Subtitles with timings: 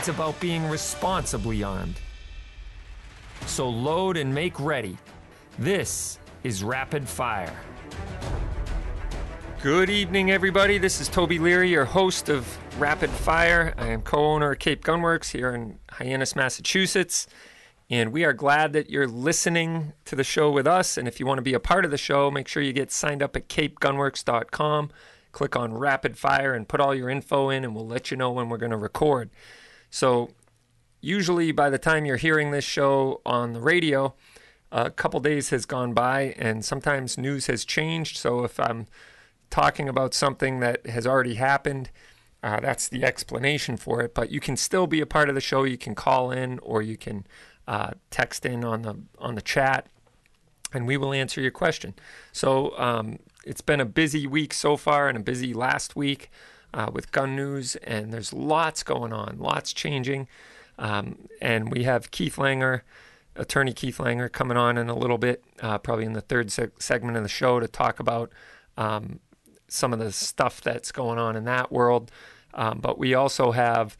[0.00, 2.00] it's about being responsibly armed.
[3.44, 4.96] So load and make ready.
[5.58, 7.54] This is Rapid Fire.
[9.62, 10.78] Good evening, everybody.
[10.78, 12.48] This is Toby Leary, your host of
[12.80, 13.74] Rapid Fire.
[13.76, 17.26] I am co owner of Cape Gunworks here in Hyannis, Massachusetts.
[17.90, 20.96] And we are glad that you're listening to the show with us.
[20.96, 22.90] And if you want to be a part of the show, make sure you get
[22.90, 24.92] signed up at capegunworks.com.
[25.32, 28.30] Click on Rapid Fire and put all your info in, and we'll let you know
[28.30, 29.28] when we're going to record.
[29.90, 30.30] So,
[31.00, 34.14] usually by the time you're hearing this show on the radio,
[34.70, 38.16] a couple days has gone by, and sometimes news has changed.
[38.16, 38.86] So, if I'm
[39.50, 41.90] talking about something that has already happened,
[42.42, 44.14] uh, that's the explanation for it.
[44.14, 45.64] But you can still be a part of the show.
[45.64, 47.26] You can call in, or you can
[47.68, 49.86] uh, text in on the on the chat,
[50.72, 51.94] and we will answer your question.
[52.32, 56.30] So um, it's been a busy week so far, and a busy last week
[56.72, 60.28] uh, with gun news, and there's lots going on, lots changing,
[60.78, 62.82] um, and we have Keith Langer.
[63.36, 66.82] Attorney Keith Langer coming on in a little bit, uh, probably in the third seg-
[66.82, 68.32] segment of the show, to talk about
[68.76, 69.20] um,
[69.68, 72.10] some of the stuff that's going on in that world.
[72.52, 73.96] Um, but we also have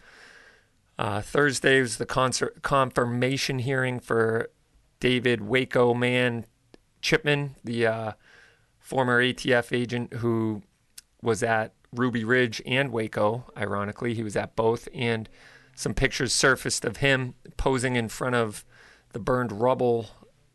[0.99, 4.51] uh, Thursday was the concert confirmation hearing for
[4.99, 6.45] David Waco Man
[7.01, 8.13] Chipman, the uh,
[8.79, 10.63] former ATF agent who
[11.23, 13.45] was at Ruby Ridge and Waco.
[13.57, 15.29] Ironically, he was at both, and
[15.75, 18.65] some pictures surfaced of him posing in front of
[19.13, 20.07] the burned rubble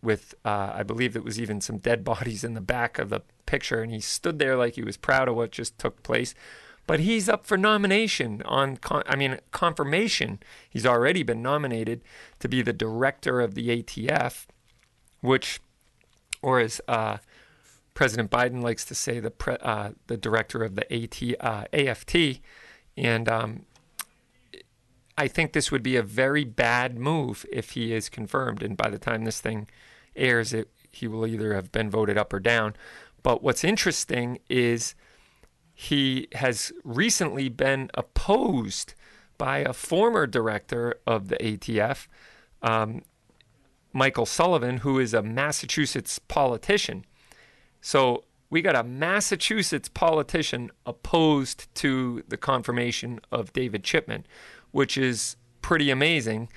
[0.02, 3.22] with, uh, I believe, there was even some dead bodies in the back of the
[3.46, 6.34] picture, and he stood there like he was proud of what just took place
[6.88, 10.40] but he's up for nomination on con- i mean confirmation
[10.70, 12.02] he's already been nominated
[12.40, 14.46] to be the director of the atf
[15.22, 15.60] which
[16.42, 17.18] or as uh,
[17.96, 22.16] president biden likes to say the pre- uh, the director of the AT, uh, aft
[22.96, 23.66] and um,
[25.18, 28.62] i think this would be a very bad move if he is confirmed.
[28.62, 29.68] And by the time this thing
[30.16, 32.76] airs it he will either have been voted up or down.
[33.22, 34.96] But what's interesting is
[35.74, 38.94] he has recently been opposed
[39.38, 42.08] by a former director of the ATF,
[42.62, 43.02] um,
[43.92, 47.06] Michael Sullivan, who is a Massachusetts politician.
[47.86, 54.26] So we got a Massachusetts politician opposed to the confirmation of David Chipman,
[54.72, 56.50] which is pretty amazing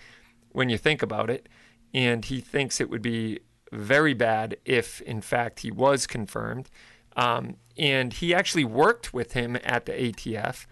[0.53, 1.47] when you think about it.
[1.93, 3.41] And he thinks it would be
[3.71, 6.71] very bad if, in fact, he was confirmed.
[7.15, 10.65] Um, and he actually worked with him at the ATF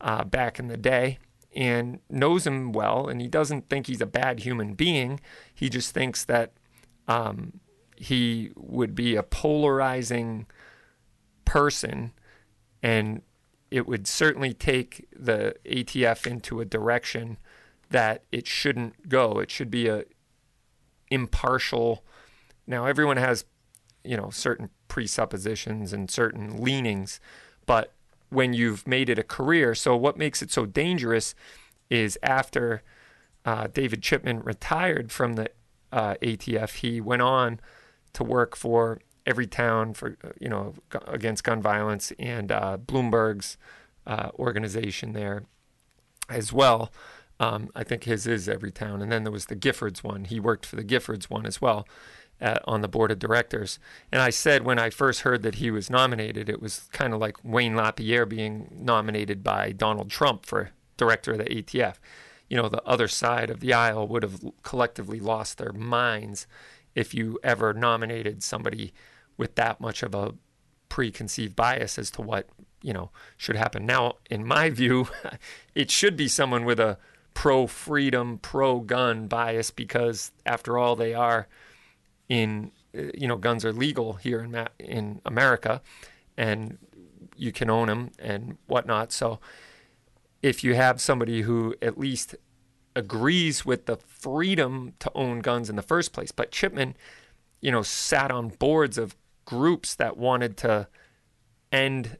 [0.00, 1.18] uh, back in the day
[1.54, 3.08] and knows him well.
[3.08, 5.20] And he doesn't think he's a bad human being.
[5.54, 6.54] He just thinks that
[7.06, 7.60] um,
[8.00, 10.46] he would be a polarizing
[11.44, 12.12] person
[12.82, 13.22] and
[13.70, 17.38] it would certainly take the ATF into a direction
[17.90, 19.38] that it shouldn't go.
[19.38, 20.04] It should be a
[21.10, 22.04] impartial.
[22.66, 23.44] Now everyone has,
[24.04, 27.20] you know, certain presuppositions and certain leanings,
[27.66, 27.92] but
[28.30, 31.34] when you've made it a career, so what makes it so dangerous
[31.88, 32.82] is after
[33.44, 35.50] uh, David Chipman retired from the
[35.90, 37.60] uh, ATF, he went on
[38.14, 40.74] to work for every town for you know
[41.06, 43.56] against gun violence and uh, Bloomberg's
[44.06, 45.44] uh, organization there
[46.28, 46.90] as well.
[47.40, 50.24] Um, I think his is every town, and then there was the Giffords one.
[50.24, 51.86] He worked for the Giffords one as well
[52.40, 53.78] at, on the board of directors.
[54.10, 57.20] And I said when I first heard that he was nominated, it was kind of
[57.20, 61.96] like Wayne LaPierre being nominated by Donald Trump for director of the ATF.
[62.48, 66.46] You know, the other side of the aisle would have collectively lost their minds
[66.98, 68.92] if you ever nominated somebody
[69.36, 70.34] with that much of a
[70.88, 72.48] preconceived bias as to what
[72.82, 73.86] you know should happen.
[73.86, 75.06] Now, in my view,
[75.76, 76.98] it should be someone with a
[77.34, 81.46] pro freedom, pro gun bias because, after all, they are
[82.28, 85.80] in you know guns are legal here in in America,
[86.36, 86.78] and
[87.36, 89.12] you can own them and whatnot.
[89.12, 89.38] So
[90.42, 92.34] if you have somebody who at least
[92.98, 96.96] agrees with the freedom to own guns in the first place, but Chipman,
[97.60, 100.88] you know, sat on boards of groups that wanted to
[101.72, 102.18] end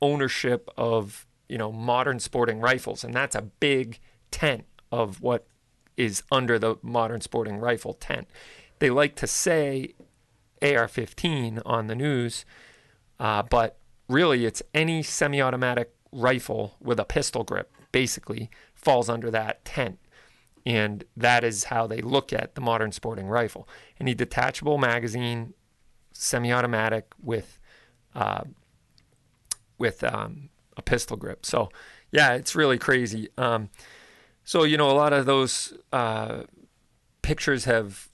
[0.00, 4.00] ownership of you know modern sporting rifles, and that's a big
[4.30, 5.46] tent of what
[5.96, 8.26] is under the modern sporting rifle tent.
[8.78, 9.94] They like to say
[10.62, 12.44] AR-15 on the news,
[13.20, 13.78] uh, but
[14.08, 17.72] really it's any semi-automatic rifle with a pistol grip.
[17.90, 19.98] Basically, falls under that tent.
[20.64, 23.68] And that is how they look at the modern sporting rifle.
[23.98, 25.54] Any detachable magazine,
[26.12, 27.58] semi-automatic with
[28.14, 28.44] uh,
[29.78, 31.44] with um, a pistol grip.
[31.44, 31.70] So,
[32.12, 33.28] yeah, it's really crazy.
[33.36, 33.70] Um,
[34.44, 36.42] so you know, a lot of those uh,
[37.22, 38.08] pictures have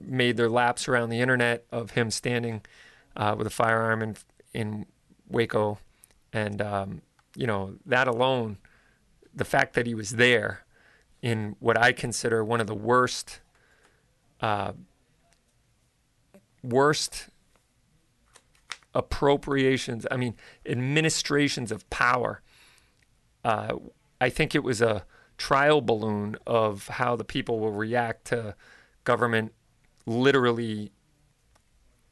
[0.00, 2.62] made their laps around the internet of him standing
[3.16, 4.16] uh, with a firearm in
[4.52, 4.86] in
[5.28, 5.78] Waco,
[6.32, 7.02] and um,
[7.36, 8.58] you know that alone,
[9.34, 10.64] the fact that he was there
[11.22, 13.40] in what I consider one of the worst,
[14.40, 14.72] uh,
[16.62, 17.28] worst
[18.94, 20.06] appropriations.
[20.10, 20.34] I mean,
[20.64, 22.42] administrations of power.
[23.44, 23.76] Uh,
[24.20, 25.04] I think it was a
[25.36, 28.54] trial balloon of how the people will react to
[29.04, 29.52] government
[30.06, 30.92] literally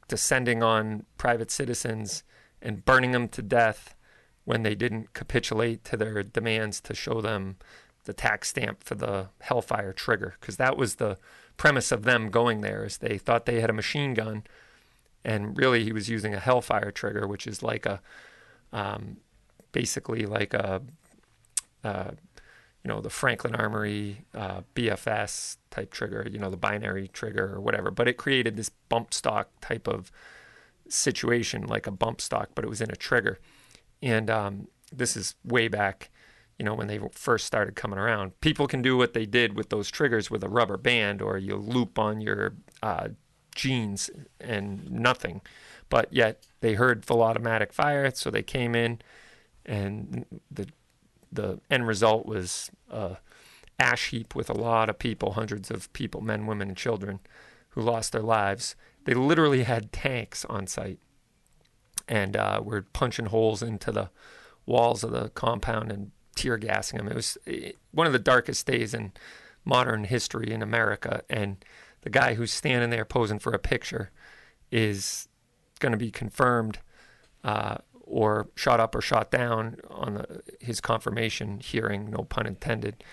[0.07, 2.23] descending on private citizens
[2.61, 3.94] and burning them to death
[4.45, 7.57] when they didn't capitulate to their demands to show them
[8.05, 11.17] the tax stamp for the Hellfire trigger because that was the
[11.57, 14.43] premise of them going there is they thought they had a machine gun
[15.23, 17.99] and really he was using a Hellfire trigger which is like a
[18.71, 19.17] um,
[19.71, 20.81] basically like a
[21.83, 22.11] uh,
[22.83, 27.59] you know the Franklin Armory uh, BFS type trigger you know the binary trigger or
[27.59, 27.89] whatever.
[27.89, 30.11] But it created this bump stock type of
[30.87, 33.39] situation like a bump stock but it was in a trigger
[34.05, 36.09] and um, this is way back
[36.57, 38.39] you know, when they first started coming around.
[38.39, 41.55] People can do what they did with those triggers with a rubber band or you
[41.57, 43.09] loop on your uh,
[43.55, 44.09] jeans
[44.39, 45.41] and nothing.
[45.89, 48.99] But yet they heard full automatic fire, so they came in,
[49.65, 50.67] and the
[51.31, 53.17] the end result was a
[53.77, 57.19] ash heap with a lot of people, hundreds of people, men, women, and children,
[57.69, 58.75] who lost their lives.
[59.03, 60.99] They literally had tanks on site,
[62.07, 64.09] and uh, were punching holes into the
[64.65, 67.07] walls of the compound and tear gassing them.
[67.07, 69.13] It was eh, one of the darkest days in
[69.63, 71.21] modern history in America.
[71.29, 71.63] And
[72.01, 74.11] the guy who's standing there posing for a picture
[74.71, 75.27] is
[75.79, 76.79] going to be confirmed
[77.43, 83.03] uh, or shot up or shot down on the, his confirmation hearing, no pun intended.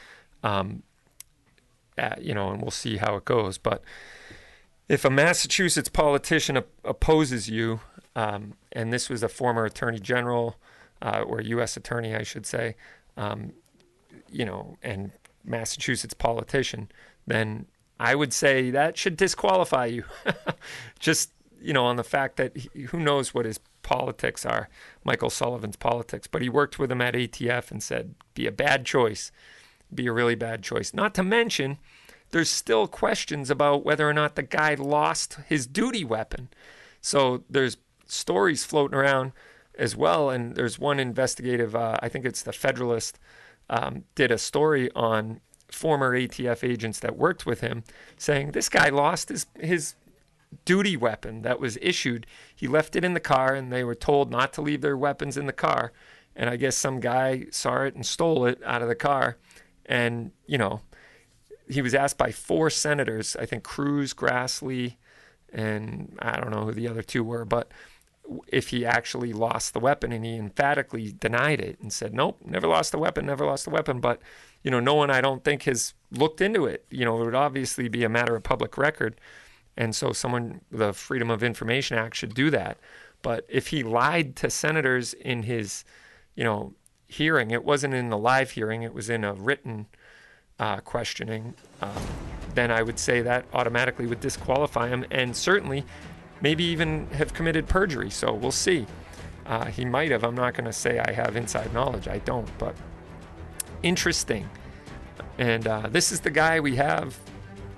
[0.43, 0.83] Um,
[1.97, 3.59] at, you know, and we'll see how it goes.
[3.59, 3.83] But
[4.89, 7.81] if a Massachusetts politician op- opposes you,
[8.17, 10.57] um, and this was a former attorney general
[11.01, 11.77] uh, or U.S.
[11.77, 12.77] attorney, I should say,
[13.17, 13.53] um,
[14.31, 15.11] you know, and
[15.45, 16.91] Massachusetts politician,
[17.27, 17.67] then
[17.99, 20.05] I would say that should disqualify you.
[20.99, 24.69] Just, you know, on the fact that he, who knows what his politics are,
[25.05, 28.85] Michael Sullivan's politics, but he worked with him at ATF and said, be a bad
[28.85, 29.33] choice,
[29.93, 30.95] be a really bad choice.
[30.95, 31.79] Not to mention,
[32.31, 36.49] there's still questions about whether or not the guy lost his duty weapon.
[37.01, 37.77] So there's
[38.13, 39.33] stories floating around
[39.77, 40.31] as well.
[40.31, 43.19] And there's one investigative, uh, I think it's the Federalist,
[43.71, 47.85] um, did a story on former ATF agents that worked with him,
[48.19, 49.95] saying this guy lost his his
[50.67, 52.27] duty weapon that was issued.
[52.55, 55.39] He left it in the car, and they were told not to leave their weapons
[55.39, 55.93] in the car.
[56.37, 59.39] And I guess some guy saw it and stole it out of the car.
[59.87, 60.83] And you know,
[61.69, 64.97] he was asked by four senators, I think Cruz, Grassley,
[65.53, 67.71] and I don't know who the other two were, but
[68.49, 72.67] if he actually lost the weapon and he emphatically denied it and said nope never
[72.67, 74.01] lost the weapon never lost the weapon.
[74.01, 74.21] But
[74.63, 76.85] you know no one i don't think has looked into it.
[76.91, 79.21] You know it would obviously be a matter of public record.
[79.77, 82.79] And so someone the freedom of information act should do that.
[83.23, 85.85] But if he lied to senators in his
[86.35, 86.75] you know
[87.09, 89.87] hearing it wasn't in the live hearing it was in a written
[90.59, 92.03] uh, questioning um,
[92.55, 95.05] then i would say that automatically would disqualify him.
[95.11, 95.85] And certainly
[96.43, 98.11] maybe even have committed perjury.
[98.11, 98.87] So we'll see.
[99.47, 100.25] Uh, he might have.
[100.25, 102.09] I'm not going to say I have inside knowledge.
[102.09, 102.49] I don't.
[102.59, 102.77] But
[103.83, 104.49] interesting.
[105.39, 107.17] And uh, this is the guy we have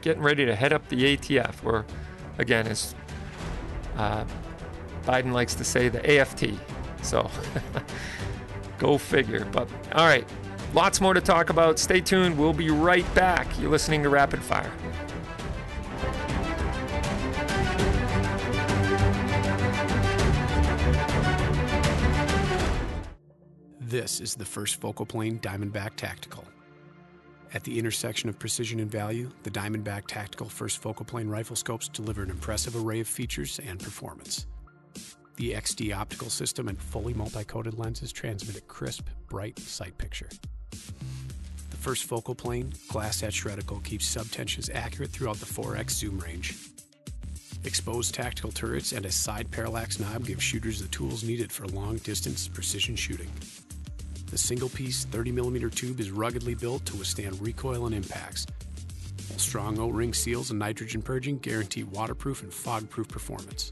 [0.02, 1.86] getting ready to head up the ATF, or
[2.36, 2.94] again, as
[3.96, 4.24] uh,
[5.04, 6.50] Biden likes to say, the AFT.
[7.02, 7.30] So
[8.78, 9.46] go figure.
[9.46, 10.28] But all right,
[10.74, 11.78] lots more to talk about.
[11.78, 12.36] Stay tuned.
[12.36, 13.46] We'll be right back.
[13.58, 14.70] You're listening to Rapid Fire.
[23.94, 26.44] This is the first focal plane Diamondback Tactical.
[27.52, 31.86] At the intersection of precision and value, the Diamondback Tactical first focal plane rifle scopes
[31.86, 34.48] deliver an impressive array of features and performance.
[35.36, 40.28] The XD optical system and fully multi coated lenses transmit a crisp, bright sight picture.
[40.72, 46.56] The first focal plane, glass etched reticle, keeps subtensions accurate throughout the 4x zoom range.
[47.62, 51.98] Exposed tactical turrets and a side parallax knob give shooters the tools needed for long
[51.98, 53.30] distance precision shooting.
[54.34, 58.48] The single piece 30mm tube is ruggedly built to withstand recoil and impacts,
[59.36, 63.70] strong O ring seals and nitrogen purging guarantee waterproof and fog proof performance.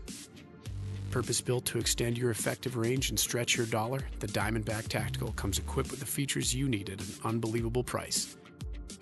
[1.10, 5.58] Purpose built to extend your effective range and stretch your dollar, the Diamondback Tactical comes
[5.58, 8.36] equipped with the features you need at an unbelievable price.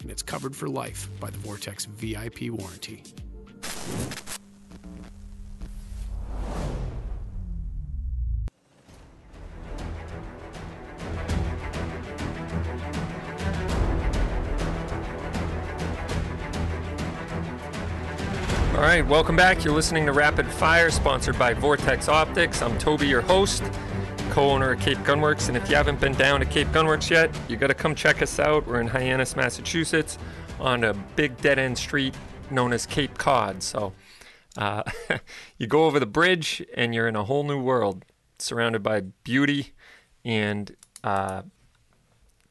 [0.00, 3.02] And it's covered for life by the Vortex VIP warranty.
[19.02, 19.64] Right, welcome back.
[19.64, 22.60] You're listening to Rapid Fire, sponsored by Vortex Optics.
[22.60, 23.62] I'm Toby, your host,
[24.28, 25.48] co owner of Cape Gunworks.
[25.48, 28.20] And if you haven't been down to Cape Gunworks yet, you got to come check
[28.20, 28.66] us out.
[28.66, 30.18] We're in Hyannis, Massachusetts,
[30.58, 32.14] on a big dead end street
[32.50, 33.62] known as Cape Cod.
[33.62, 33.94] So
[34.58, 34.82] uh,
[35.56, 38.04] you go over the bridge and you're in a whole new world,
[38.38, 39.72] surrounded by beauty
[40.26, 41.42] and uh,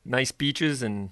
[0.04, 1.12] nice beaches and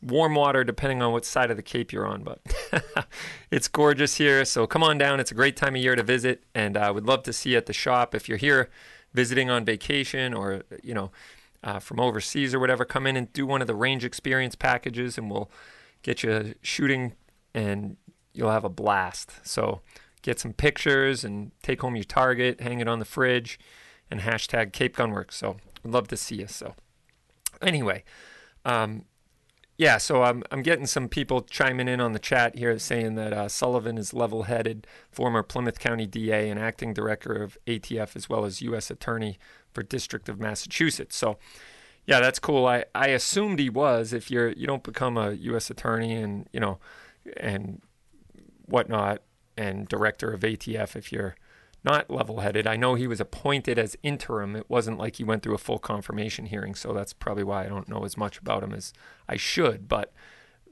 [0.00, 2.40] warm water depending on what side of the cape you're on but
[3.50, 4.44] it's gorgeous here.
[4.44, 5.20] So come on down.
[5.20, 7.50] It's a great time of year to visit and i uh, would love to see
[7.50, 8.14] you at the shop.
[8.14, 8.70] If you're here
[9.12, 11.10] visiting on vacation or you know
[11.62, 15.18] uh, from overseas or whatever come in and do one of the range experience packages
[15.18, 15.50] and we'll
[16.02, 17.14] get you shooting
[17.54, 17.96] and
[18.32, 19.32] you'll have a blast.
[19.42, 19.80] So
[20.22, 23.58] get some pictures and take home your target hang it on the fridge
[24.10, 25.32] and hashtag cape gunworks.
[25.32, 26.46] So i'd love to see you.
[26.46, 26.74] So
[27.60, 28.04] anyway
[28.64, 29.04] um,
[29.78, 33.32] yeah, so I'm I'm getting some people chiming in on the chat here saying that
[33.32, 38.44] uh, Sullivan is level-headed, former Plymouth County DA and acting director of ATF as well
[38.44, 38.90] as U.S.
[38.90, 39.38] Attorney
[39.72, 41.16] for District of Massachusetts.
[41.16, 41.38] So,
[42.06, 42.66] yeah, that's cool.
[42.66, 44.12] I, I assumed he was.
[44.12, 45.70] If you're you don't become a U.S.
[45.70, 46.80] Attorney and you know
[47.36, 47.80] and
[48.66, 49.22] whatnot
[49.56, 51.36] and director of ATF if you're
[51.84, 52.66] not level headed.
[52.66, 54.56] I know he was appointed as interim.
[54.56, 57.68] It wasn't like he went through a full confirmation hearing, so that's probably why I
[57.68, 58.92] don't know as much about him as
[59.28, 59.88] I should.
[59.88, 60.12] But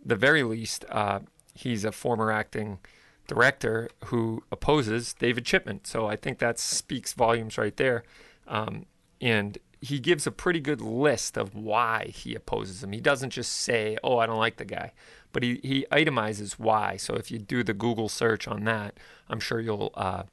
[0.04, 1.20] the very least, uh,
[1.54, 2.78] he's a former acting
[3.26, 5.80] director who opposes David Chipman.
[5.84, 8.04] So I think that speaks volumes right there.
[8.46, 8.86] Um,
[9.20, 12.92] and he gives a pretty good list of why he opposes him.
[12.92, 14.92] He doesn't just say, "Oh, I don't like the guy,"
[15.32, 16.96] but he he itemizes why.
[16.96, 18.98] So if you do the Google search on that,
[19.28, 20.24] I'm sure you'll uh,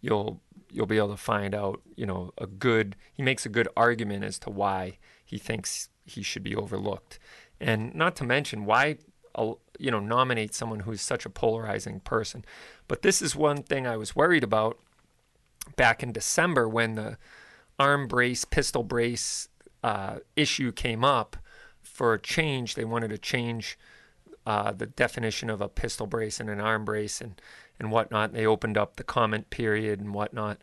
[0.00, 3.68] you'll you'll be able to find out, you know, a good he makes a good
[3.76, 7.18] argument as to why he thinks he should be overlooked.
[7.60, 8.98] And not to mention why
[9.78, 12.44] you know nominate someone who's such a polarizing person.
[12.88, 14.78] But this is one thing I was worried about
[15.76, 17.18] back in December when the
[17.78, 19.48] arm brace, pistol brace
[19.82, 21.36] uh, issue came up
[21.82, 22.74] for a change.
[22.74, 23.78] They wanted to change
[24.46, 27.40] uh, the definition of a pistol brace and an arm brace, and
[27.78, 28.32] and whatnot.
[28.32, 30.58] They opened up the comment period and whatnot.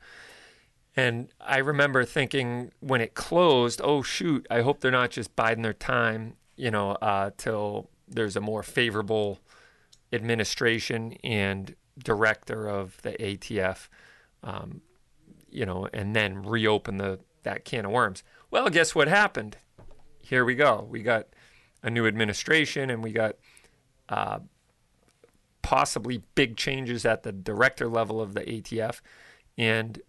[0.95, 5.63] And I remember thinking when it closed, oh shoot, I hope they're not just biding
[5.63, 9.39] their time, you know, uh, till there's a more favorable
[10.11, 13.87] administration and director of the ATF,
[14.43, 14.81] um,
[15.49, 18.23] you know, and then reopen the that can of worms.
[18.51, 19.57] Well, guess what happened?
[20.21, 20.87] Here we go.
[20.89, 21.27] We got
[21.81, 23.35] a new administration, and we got
[24.09, 24.39] uh,
[25.63, 29.01] possibly big changes at the director level of the ATF.
[29.57, 29.99] And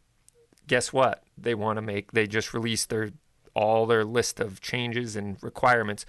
[0.66, 1.24] guess what?
[1.38, 3.10] They want to make, they just released their
[3.54, 6.04] all their list of changes and requirements,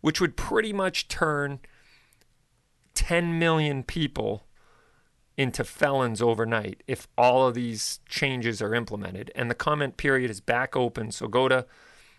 [0.00, 1.58] which would pretty much turn
[2.94, 4.44] 10 million people
[5.36, 9.32] into felons overnight if all of these changes are implemented.
[9.34, 11.10] And the comment period is back open.
[11.10, 11.64] So go to,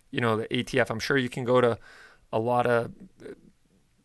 [0.10, 0.90] you know, the ATF.
[0.90, 1.78] I'm sure you can go to
[2.34, 2.92] a lot of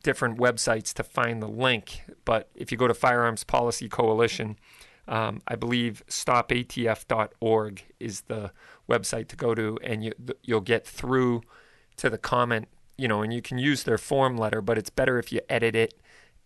[0.07, 2.05] different websites to find the link.
[2.25, 4.57] But if you go to Firearms Policy Coalition,
[5.09, 8.53] um, I believe stopatf.org is the
[8.89, 10.13] website to go to, and you,
[10.45, 11.43] you'll get through
[11.97, 15.19] to the comment, you know, and you can use their form letter, but it's better
[15.19, 15.95] if you edit it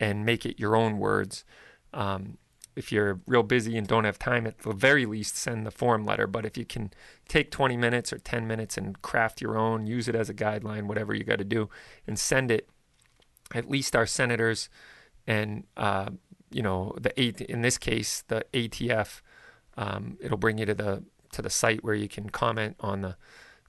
[0.00, 1.44] and make it your own words.
[1.92, 2.38] Um,
[2.76, 6.06] if you're real busy and don't have time, at the very least, send the form
[6.06, 6.26] letter.
[6.26, 6.94] But if you can
[7.28, 10.84] take 20 minutes or 10 minutes and craft your own, use it as a guideline,
[10.84, 11.68] whatever you got to do,
[12.06, 12.70] and send it
[13.54, 14.68] at least our senators
[15.26, 16.10] and uh,
[16.50, 19.20] you know the eight in this case the ATF.
[19.76, 23.16] Um, it'll bring you to the to the site where you can comment on the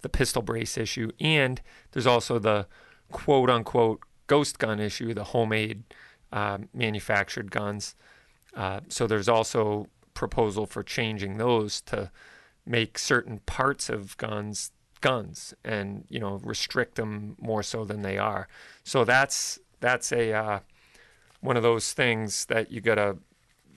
[0.02, 1.62] the pistol brace issue, and
[1.92, 2.68] there's also the
[3.12, 5.84] quote unquote ghost gun issue, the homemade
[6.32, 7.96] uh, manufactured guns.
[8.56, 12.12] Uh, so there's also proposal for changing those to
[12.66, 14.72] make certain parts of guns
[15.02, 18.48] guns and you know restrict them more so than they are.
[18.84, 20.60] So that's that's a uh,
[21.42, 23.18] one of those things that you gotta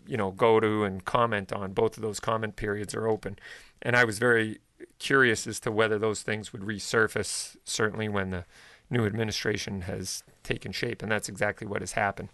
[0.06, 1.72] you know go to and comment on.
[1.72, 3.38] Both of those comment periods are open,
[3.82, 4.60] and I was very
[4.98, 7.56] curious as to whether those things would resurface.
[7.64, 8.44] Certainly when the
[8.90, 12.28] new administration has taken shape, and that's exactly what has happened.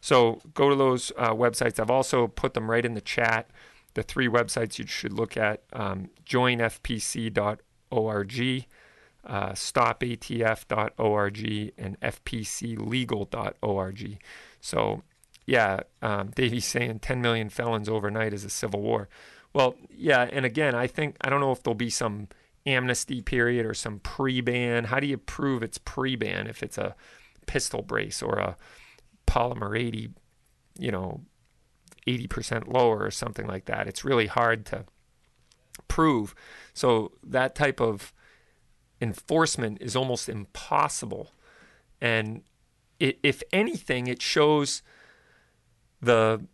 [0.00, 1.80] So go to those uh, websites.
[1.80, 3.50] I've also put them right in the chat.
[3.94, 7.58] The three websites you should look at um, joinfpc.org,
[9.24, 14.18] uh, stopatf.org, and fpclegal.org.
[14.60, 15.02] So,
[15.46, 19.08] yeah, um, Davey's saying 10 million felons overnight is a civil war.
[19.52, 22.28] Well, yeah, and again, I think, I don't know if there'll be some
[22.66, 24.84] amnesty period or some pre ban.
[24.84, 26.94] How do you prove it's pre ban if it's a
[27.46, 28.56] pistol brace or a
[29.26, 30.10] polymer 80,
[30.78, 31.22] you know,
[32.06, 33.86] 80% lower or something like that.
[33.86, 34.84] It's really hard to
[35.88, 36.34] prove.
[36.72, 38.12] So that type of
[39.00, 41.32] enforcement is almost impossible.
[42.00, 42.42] And
[42.98, 44.82] it, if anything, it shows
[46.00, 46.44] the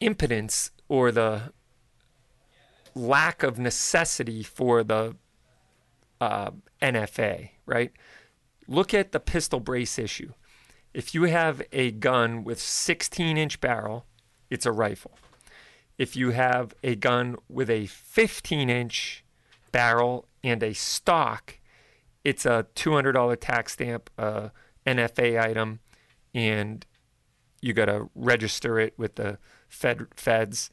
[0.00, 1.52] impotence or the
[2.94, 5.16] lack of necessity for the
[6.20, 7.92] uh, NFA, right?
[8.66, 10.32] Look at the pistol brace issue.
[10.92, 14.06] If you have a gun with 16 inch barrel,
[14.48, 15.18] it's a rifle.
[15.98, 19.24] If you have a gun with a 15 inch
[19.72, 21.58] barrel and a stock,
[22.22, 24.50] it's a $200 tax stamp, uh,
[24.86, 25.80] NFA item,
[26.32, 26.86] and
[27.60, 30.70] you got to register it with the Fed feds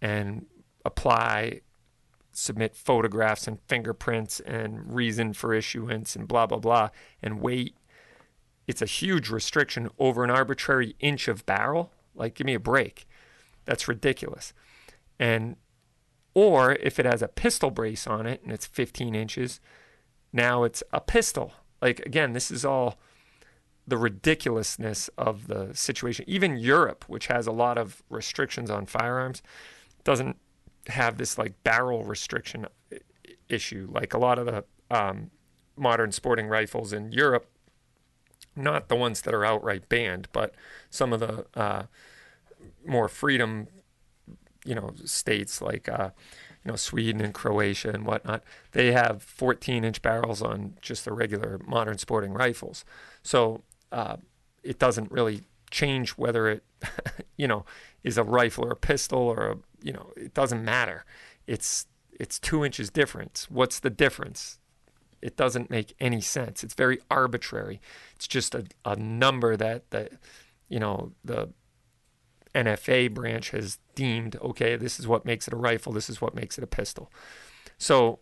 [0.00, 0.46] and
[0.84, 1.62] apply,
[2.30, 6.90] submit photographs and fingerprints and reason for issuance and blah blah blah,
[7.22, 7.74] and wait
[8.66, 11.92] it's a huge restriction over an arbitrary inch of barrel.
[12.14, 13.06] Like, give me a break.
[13.64, 14.52] That's ridiculous.
[15.18, 15.56] And,
[16.34, 19.60] or if it has a pistol brace on it and it's 15 inches,
[20.32, 21.52] now it's a pistol.
[21.80, 22.98] Like, again, this is all
[23.86, 26.24] the ridiculousness of the situation.
[26.26, 29.42] Even Europe, which has a lot of restrictions on firearms,
[30.02, 30.36] doesn't
[30.88, 32.66] have this like barrel restriction
[33.48, 33.88] issue.
[33.90, 35.30] Like a lot of the um,
[35.76, 37.48] modern sporting rifles in Europe
[38.56, 40.54] not the ones that are outright banned, but
[40.90, 41.84] some of the uh,
[42.86, 43.68] more freedom,
[44.64, 46.10] you know, states like uh,
[46.64, 48.42] you know Sweden and Croatia and whatnot.
[48.72, 52.84] They have 14-inch barrels on just the regular modern sporting rifles,
[53.22, 54.16] so uh,
[54.62, 56.64] it doesn't really change whether it,
[57.36, 57.64] you know,
[58.02, 61.04] is a rifle or a pistol or a, you know, it doesn't matter.
[61.46, 61.86] It's
[62.18, 63.50] it's two inches difference.
[63.50, 64.58] What's the difference?
[65.20, 66.62] It doesn't make any sense.
[66.62, 67.80] It's very arbitrary.
[68.14, 70.10] It's just a, a number that the,
[70.68, 71.48] you know, the
[72.54, 76.34] NFA branch has deemed, okay, this is what makes it a rifle, this is what
[76.34, 77.10] makes it a pistol.
[77.78, 78.20] So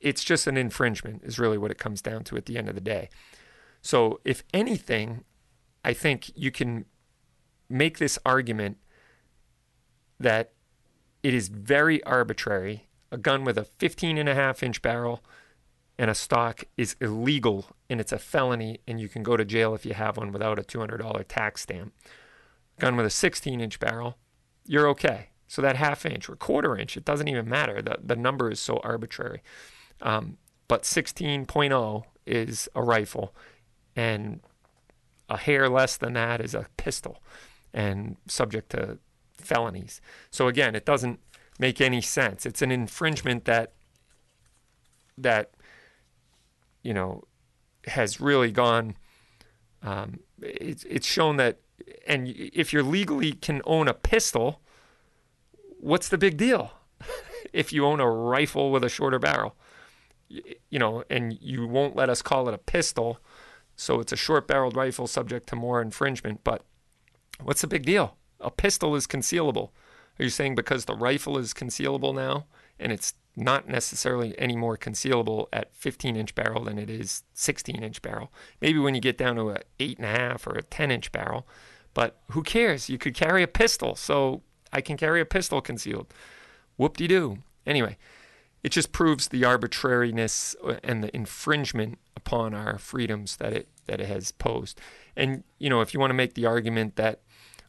[0.00, 2.74] it's just an infringement, is really what it comes down to at the end of
[2.74, 3.08] the day.
[3.80, 5.24] So, if anything,
[5.84, 6.84] I think you can
[7.68, 8.78] make this argument
[10.18, 10.52] that
[11.22, 12.88] it is very arbitrary.
[13.10, 15.22] A gun with a 15 and a half inch barrel
[15.98, 19.74] and a stock is illegal and it's a felony and you can go to jail
[19.74, 21.92] if you have one without a $200 tax stamp.
[22.78, 24.16] Gun with a 16 inch barrel,
[24.66, 25.30] you're okay.
[25.46, 27.80] So that half inch or quarter inch, it doesn't even matter.
[27.80, 29.42] The, the number is so arbitrary.
[30.02, 30.36] Um,
[30.68, 33.34] but 16.0 is a rifle
[33.96, 34.40] and
[35.30, 37.22] a hair less than that is a pistol
[37.72, 38.98] and subject to
[39.36, 40.00] felonies.
[40.30, 41.20] So again, it doesn't
[41.58, 42.44] make any sense.
[42.44, 43.72] It's an infringement that
[45.16, 45.50] that
[46.82, 47.22] you know,
[47.86, 48.96] has really gone.
[49.82, 51.58] Um, it's it's shown that,
[52.06, 54.60] and if you're legally can own a pistol,
[55.80, 56.72] what's the big deal?
[57.52, 59.56] if you own a rifle with a shorter barrel,
[60.28, 63.18] you know, and you won't let us call it a pistol,
[63.76, 66.44] so it's a short-barreled rifle subject to more infringement.
[66.44, 66.64] But
[67.42, 68.16] what's the big deal?
[68.40, 69.70] A pistol is concealable.
[70.18, 72.46] Are you saying because the rifle is concealable now
[72.78, 77.82] and it's not necessarily any more concealable at 15 inch barrel than it is 16
[77.82, 78.32] inch barrel.
[78.60, 81.12] Maybe when you get down to a eight and a half or a 10 inch
[81.12, 81.46] barrel,
[81.98, 82.88] but who cares?
[82.88, 86.06] You could carry a pistol, so I can carry a pistol concealed.
[86.76, 87.38] Whoop de doo.
[87.66, 87.96] Anyway,
[88.62, 94.00] it just proves the arbitrariness uh, and the infringement upon our freedoms that it that
[94.00, 94.80] it has posed.
[95.16, 97.18] And you know, if you want to make the argument that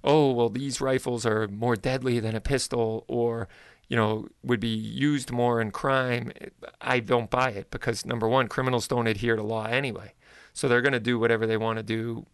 [0.03, 3.47] oh well these rifles are more deadly than a pistol or
[3.87, 6.31] you know, would be used more in crime,
[6.79, 10.13] I don't buy it because number one, criminals don't adhere to law anyway.
[10.53, 12.27] So they're going to do whatever they want to do,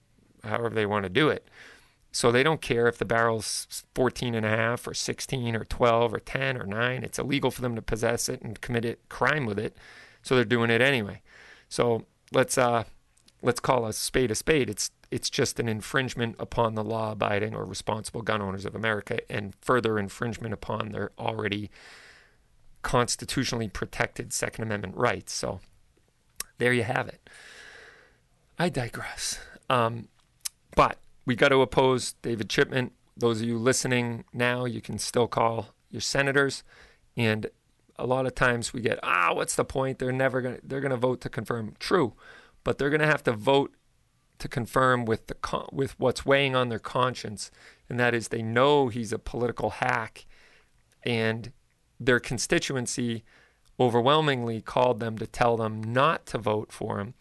[0.43, 1.47] however they want to do it.
[2.15, 6.13] So they don't care if the barrel's 14 and a half or 16 or 12
[6.13, 7.03] or 10 or 9.
[7.03, 9.75] It's illegal for them to possess it and commit a crime with it.
[10.21, 11.21] So they're doing it anyway.
[11.67, 12.85] So let's uh,
[13.41, 14.69] let's call a spade a spade.
[14.69, 19.53] It's it's just an infringement upon the law-abiding or responsible gun owners of America, and
[19.59, 21.69] further infringement upon their already
[22.81, 25.33] constitutionally protected Second Amendment rights.
[25.33, 25.59] So
[26.59, 27.29] there you have it.
[28.57, 29.37] I digress.
[29.69, 30.07] Um,
[30.77, 32.91] but we got to oppose David Chipman.
[33.17, 36.63] Those of you listening now, you can still call your senators.
[37.17, 37.47] And
[37.97, 39.99] a lot of times we get, ah, what's the point?
[39.99, 41.75] They're never going to, they're going to vote to confirm.
[41.79, 42.13] True.
[42.63, 43.75] But they're going to have to vote
[44.39, 45.35] to confirm with the
[45.71, 47.51] with what's weighing on their conscience,
[47.89, 50.25] and that is they know he's a political hack,
[51.03, 51.51] and
[51.99, 53.23] their constituency
[53.79, 57.13] overwhelmingly called them to tell them not to vote for him,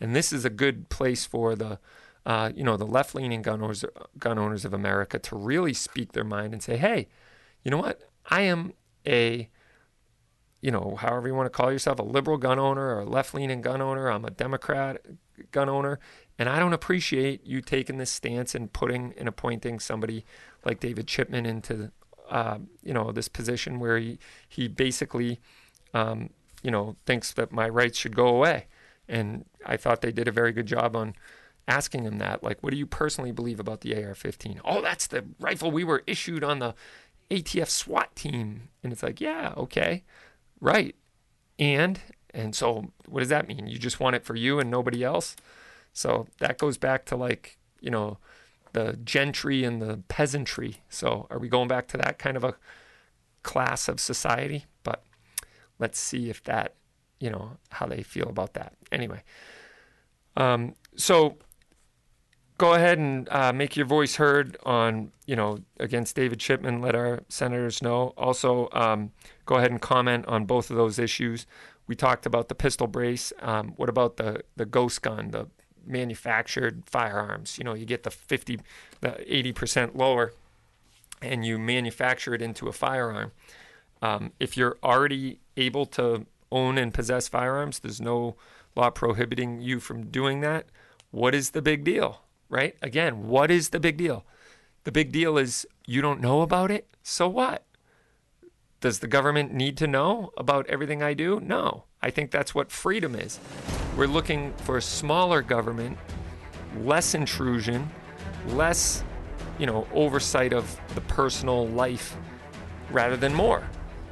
[0.00, 1.78] and this is a good place for the
[2.28, 3.84] uh, you know the left-leaning gun owners
[4.18, 7.08] gun owners of America to really speak their mind and say, hey,
[7.64, 8.74] you know what, I am
[9.06, 9.48] a
[10.60, 13.32] you know, however you want to call yourself, a liberal gun owner or a left
[13.32, 14.10] leaning gun owner.
[14.10, 15.00] I'm a Democrat
[15.52, 16.00] gun owner.
[16.38, 20.24] And I don't appreciate you taking this stance and putting and appointing somebody
[20.64, 21.92] like David Chipman into,
[22.28, 25.40] uh, you know, this position where he, he basically,
[25.94, 26.30] um,
[26.62, 28.66] you know, thinks that my rights should go away.
[29.08, 31.14] And I thought they did a very good job on
[31.68, 32.42] asking him that.
[32.42, 34.60] Like, what do you personally believe about the AR 15?
[34.64, 36.74] Oh, that's the rifle we were issued on the
[37.30, 38.68] ATF SWAT team.
[38.82, 40.02] And it's like, yeah, okay.
[40.60, 40.96] Right.
[41.58, 42.00] And
[42.34, 43.66] and so what does that mean?
[43.66, 45.36] You just want it for you and nobody else?
[45.92, 48.18] So that goes back to like, you know,
[48.72, 50.78] the gentry and the peasantry.
[50.88, 52.54] So are we going back to that kind of a
[53.42, 54.66] class of society?
[54.82, 55.02] But
[55.78, 56.74] let's see if that,
[57.18, 58.74] you know, how they feel about that.
[58.92, 59.22] Anyway.
[60.36, 61.36] Um, so
[62.58, 66.80] go ahead and uh, make your voice heard on, you know, against David Chipman.
[66.82, 68.12] Let our senators know.
[68.16, 69.12] Also, um,
[69.46, 71.46] go ahead and comment on both of those issues.
[71.86, 73.32] We talked about the pistol brace.
[73.40, 75.46] Um, what about the the ghost gun, the
[75.86, 77.56] manufactured firearms?
[77.56, 78.60] You know, you get the 50,
[79.00, 80.34] the 80 percent lower,
[81.22, 83.30] and you manufacture it into a firearm.
[84.02, 88.36] Um, if you're already able to own and possess firearms, there's no
[88.76, 90.66] law prohibiting you from doing that.
[91.10, 92.22] What is the big deal?
[92.48, 92.76] Right?
[92.82, 94.24] Again, what is the big deal?
[94.84, 96.88] The big deal is you don't know about it.
[97.02, 97.64] So what?
[98.80, 101.40] Does the government need to know about everything I do?
[101.40, 101.84] No.
[102.00, 103.40] I think that's what freedom is.
[103.96, 105.98] We're looking for a smaller government,
[106.80, 107.90] less intrusion,
[108.48, 109.02] less,
[109.58, 112.16] you know, oversight of the personal life
[112.90, 113.68] rather than more.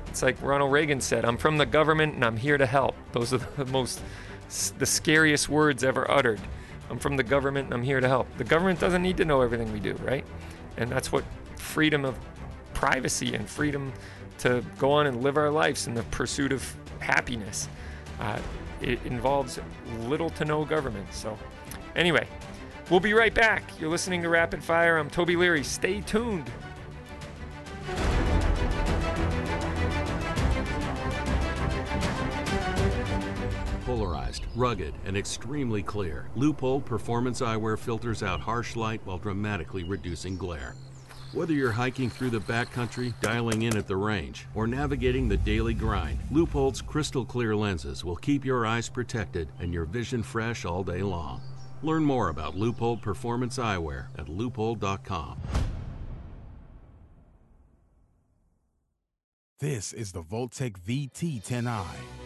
[0.08, 2.96] It's like Ronald Reagan said, I'm from the government and I'm here to help.
[3.12, 4.00] Those are the most
[4.78, 6.40] the scariest words ever uttered.
[6.90, 8.28] I'm from the government and I'm here to help.
[8.36, 10.24] The government doesn't need to know everything we do, right?
[10.76, 11.24] And that's what
[11.56, 12.18] freedom of
[12.74, 13.92] privacy and freedom
[14.38, 17.68] to go on and live our lives in the pursuit of happiness.
[18.20, 18.38] Uh,
[18.80, 19.58] it involves
[20.00, 21.12] little to no government.
[21.12, 21.38] So,
[21.94, 22.28] anyway,
[22.90, 23.64] we'll be right back.
[23.80, 24.98] You're listening to Rapid Fire.
[24.98, 25.64] I'm Toby Leary.
[25.64, 26.50] Stay tuned.
[34.56, 36.30] Rugged, and extremely clear.
[36.34, 40.74] Leupold Performance Eyewear filters out harsh light while dramatically reducing glare.
[41.32, 45.74] Whether you're hiking through the backcountry, dialing in at the range, or navigating the daily
[45.74, 50.82] grind, Leupold's crystal clear lenses will keep your eyes protected and your vision fresh all
[50.82, 51.42] day long.
[51.82, 55.38] Learn more about Leupold Performance Eyewear at leupold.com.
[59.60, 62.25] This is the Vaultek VT10i.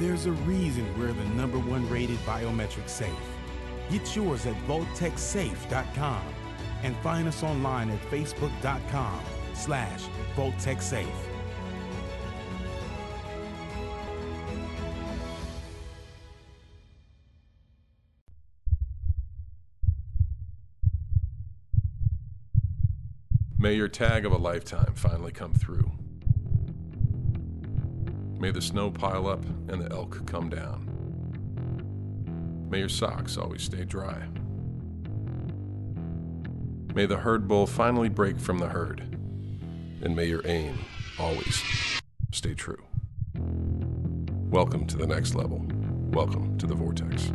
[0.00, 3.12] There's a reason we're the number one rated biometric safe.
[3.90, 6.22] Get yours at VaultekSafe.com
[6.82, 9.20] and find us online at Facebook.com
[9.52, 11.06] slash VoltexSafe.
[23.58, 25.99] May your tag of a lifetime finally come through.
[28.40, 30.88] May the snow pile up and the elk come down.
[32.70, 34.26] May your socks always stay dry.
[36.94, 39.00] May the herd bull finally break from the herd.
[40.02, 40.78] And may your aim
[41.18, 41.62] always
[42.32, 42.82] stay true.
[43.34, 45.62] Welcome to the next level.
[46.10, 47.30] Welcome to the Vortex.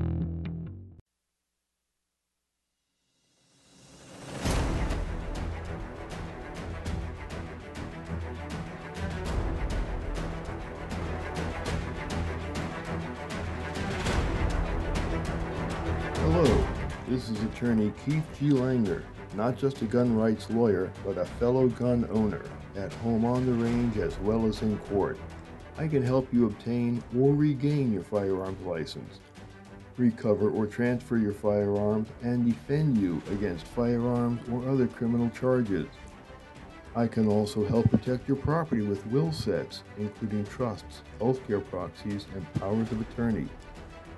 [17.56, 18.50] Attorney Keith G.
[18.50, 19.02] Langer,
[19.34, 22.42] not just a gun rights lawyer, but a fellow gun owner,
[22.76, 25.18] at home on the range as well as in court.
[25.78, 29.22] I can help you obtain or regain your firearms license,
[29.96, 35.88] recover or transfer your firearms, and defend you against firearms or other criminal charges.
[36.94, 42.54] I can also help protect your property with will sets, including trusts, healthcare proxies, and
[42.56, 43.48] powers of attorney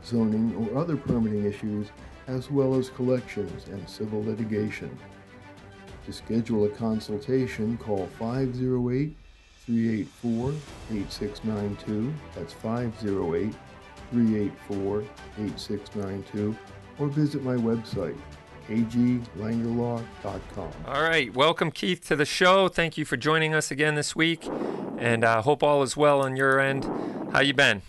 [0.04, 1.88] zoning, or other permitting issues,
[2.28, 4.98] as well as collections and civil litigation.
[6.06, 9.16] To schedule a consultation, call 508
[9.66, 10.52] 384
[10.92, 12.14] 8692.
[12.36, 13.54] That's 508
[14.12, 15.04] 384
[15.38, 16.56] 8692.
[17.00, 18.18] Or visit my website,
[18.68, 20.72] kglangerlaw.com.
[20.88, 22.70] All right, welcome Keith to the show.
[22.70, 24.48] Thank you for joining us again this week,
[24.98, 26.86] and uh, hope all is well on your end.
[27.34, 27.82] How you been?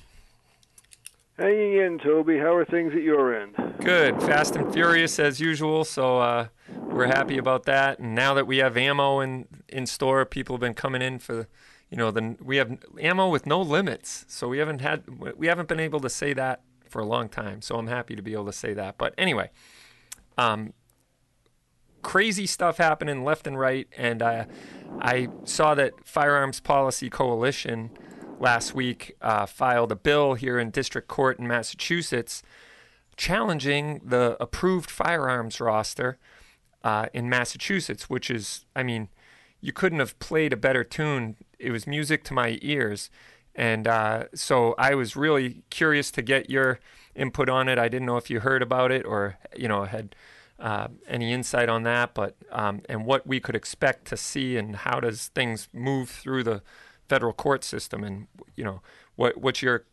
[1.39, 2.37] Hanging in, Toby.
[2.39, 3.55] How are things at your end?
[3.79, 5.85] Good, fast and furious as usual.
[5.85, 8.01] So uh, we're happy about that.
[8.01, 11.47] And now that we have ammo in in store, people have been coming in for,
[11.91, 14.25] you know, the we have ammo with no limits.
[14.27, 15.05] So we haven't had
[15.37, 17.63] we haven't been able to say that for a long time.
[17.63, 18.99] So I'm happy to be able to say that.
[18.99, 19.51] But anyway,
[20.37, 20.73] um,
[22.03, 24.47] crazy stuff happening left and right, and uh,
[25.01, 27.91] I saw that Firearms Policy Coalition
[28.41, 32.43] last week uh, filed a bill here in district court in Massachusetts
[33.19, 36.19] challenging the approved firearms roster
[36.85, 39.09] uh, in Massachusetts, which is, I mean,
[39.61, 41.37] you couldn't have played a better tune.
[41.59, 43.11] It was music to my ears.
[43.57, 46.79] And uh, so I was really curious to get your
[47.17, 47.77] input on it.
[47.77, 50.15] I didn't know if you heard about it or, you know, had
[50.61, 54.77] uh, any insight on that, but um, and what we could expect to see and
[54.77, 56.63] how does things move through the
[57.09, 58.81] federal court system, and you know
[59.17, 59.85] what what's your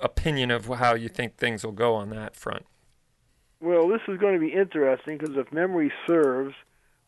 [0.00, 2.66] opinion of how you think things will go on that front?
[3.60, 6.54] Well, this is going to be interesting because if memory serves,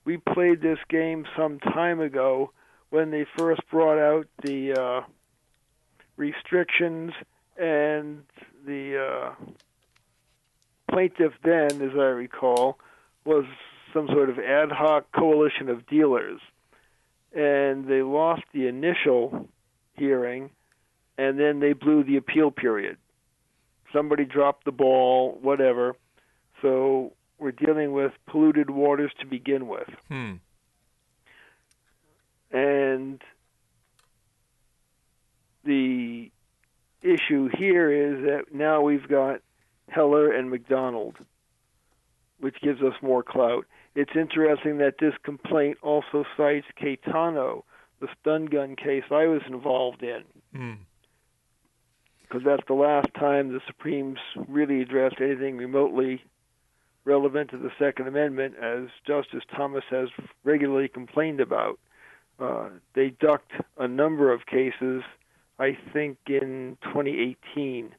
[0.05, 2.53] we played this game some time ago
[2.91, 5.01] when they first brought out the uh,
[6.17, 7.13] restrictions
[7.59, 8.23] and
[8.67, 9.35] the uh,
[10.91, 12.79] plaintiff then, as I recall,
[13.25, 13.45] was
[13.93, 16.41] some sort of ad hoc coalition of dealers.
[17.35, 19.49] And they lost the initial
[19.95, 20.51] hearing,
[21.17, 22.97] and then they blew the appeal period.
[23.93, 25.97] Somebody dropped the ball, whatever.
[26.63, 29.89] So we're dealing with polluted waters to begin with.
[30.09, 30.35] Hmm.
[32.51, 33.23] And
[35.65, 36.31] the
[37.03, 39.41] issue here is that now we've got
[39.89, 41.17] Heller and McDonald,
[42.41, 43.67] which gives us more clout.
[43.95, 47.63] It's interesting that this complaint also cites Caetano,
[48.01, 50.23] the stun gun case I was involved in.
[52.23, 56.23] Because that's the last time the Supremes really addressed anything remotely
[57.05, 60.09] relevant to the Second Amendment, as Justice Thomas has
[60.45, 61.79] regularly complained about.
[62.39, 65.03] Uh, they ducked a number of cases.
[65.59, 67.95] I think in 2018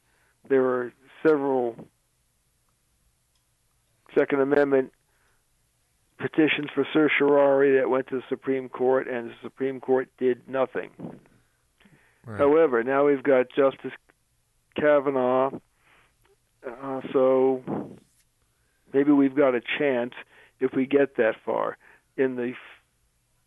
[0.47, 0.93] there were
[1.25, 1.75] several
[4.15, 4.91] Second Amendment
[6.19, 10.89] petitions for certiorari that went to the Supreme Court, and the Supreme Court did nothing.
[12.25, 12.37] Right.
[12.37, 13.93] However, now we've got Justice
[14.75, 15.51] Kavanaugh,
[16.67, 17.97] uh, so
[18.93, 20.13] maybe we've got a chance
[20.59, 21.77] if we get that far.
[22.17, 22.55] In the f-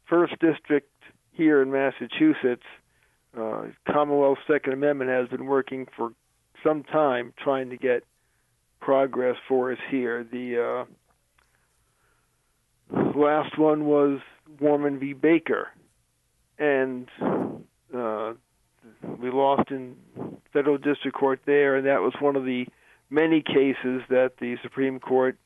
[0.07, 0.91] first district
[1.33, 2.67] here in Massachusetts,
[3.39, 6.13] uh, Commonwealth Second Amendment has been working for
[6.63, 8.05] some time trying to get
[8.83, 10.27] progress for us here.
[10.31, 10.87] The
[12.93, 14.21] uh, last one was
[14.61, 15.15] Worman v.
[15.15, 15.69] Baker,
[16.59, 17.09] and
[17.97, 18.35] uh,
[19.19, 19.97] we lost in
[20.53, 22.67] federal district court there, and that was one of the
[23.09, 25.39] many cases that the Supreme Court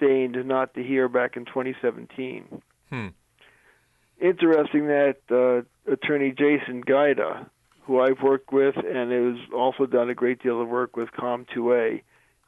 [0.00, 2.62] deigned not to hear back in 2017.
[2.90, 3.08] Hmm.
[4.20, 7.48] Interesting that uh, attorney Jason Guida,
[7.82, 12.02] who I've worked with and has also done a great deal of work with COM2A,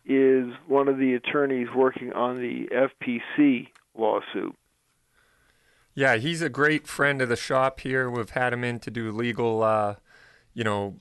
[0.06, 4.54] is one of the attorneys working on the FPC lawsuit.
[5.94, 8.10] Yeah, he's a great friend of the shop here.
[8.10, 9.96] We've had him in to do legal, uh,
[10.52, 10.96] you know,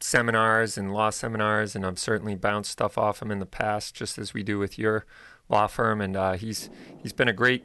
[0.00, 4.18] seminars and law seminars, and I've certainly bounced stuff off him in the past, just
[4.18, 5.04] as we do with your
[5.48, 6.00] law firm.
[6.00, 6.70] And uh, he's
[7.02, 7.64] he's been a great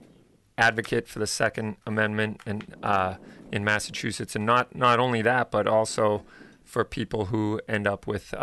[0.58, 3.16] advocate for the Second Amendment and uh,
[3.52, 6.26] in Massachusetts, and not not only that, but also
[6.64, 8.34] for people who end up with.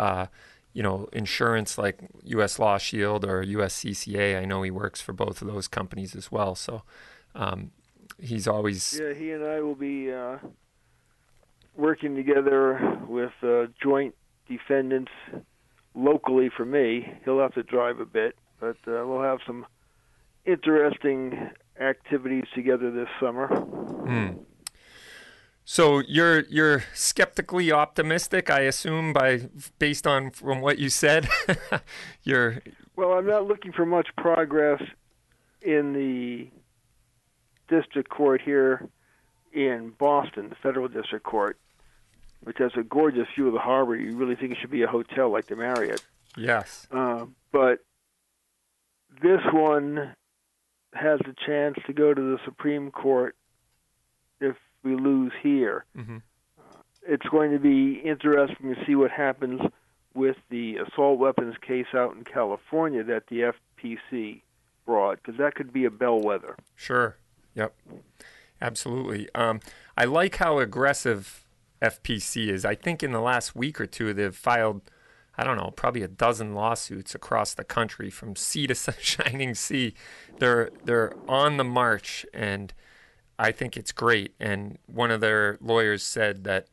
[0.75, 2.59] You know, insurance like U.S.
[2.59, 4.37] Law Shield or USCCA.
[4.39, 6.53] I know he works for both of those companies as well.
[6.53, 6.83] So
[7.33, 7.71] um,
[8.19, 9.13] he's always yeah.
[9.13, 10.37] He and I will be uh,
[11.75, 14.15] working together with uh, joint
[14.47, 15.11] defendants
[15.95, 17.11] locally for me.
[17.23, 19.65] He'll have to drive a bit, but uh, we'll have some
[20.45, 23.47] interesting activities together this summer.
[23.47, 24.43] Hmm.
[25.65, 29.49] So you're you're skeptically optimistic, I assume, by
[29.79, 31.27] based on from what you said.
[32.23, 32.61] you're
[32.95, 33.13] well.
[33.13, 34.81] I'm not looking for much progress
[35.63, 36.49] in the
[37.67, 38.87] district court here
[39.53, 41.57] in Boston, the federal district court,
[42.43, 43.95] which has a gorgeous view of the harbor.
[43.95, 46.05] You really think it should be a hotel like the Marriott.
[46.37, 46.87] Yes.
[46.91, 47.79] Uh, but
[49.19, 50.13] this one
[50.93, 53.35] has a chance to go to the Supreme Court
[54.85, 55.85] we lose here.
[55.97, 56.17] Mm-hmm.
[57.07, 59.61] It's going to be interesting to see what happens
[60.13, 63.51] with the assault weapons case out in California that the
[63.83, 64.41] FPC
[64.85, 66.55] brought, because that could be a bellwether.
[66.75, 67.17] Sure.
[67.53, 67.75] Yep.
[68.61, 69.27] Absolutely.
[69.35, 69.59] Um,
[69.97, 71.45] I like how aggressive
[71.81, 72.63] FPC is.
[72.63, 74.81] I think in the last week or two they've filed,
[75.37, 79.93] I don't know, probably a dozen lawsuits across the country from sea to shining sea.
[80.39, 82.73] They're they're on the march, and
[83.37, 84.33] I think it's great.
[84.39, 86.67] And one of their lawyers said that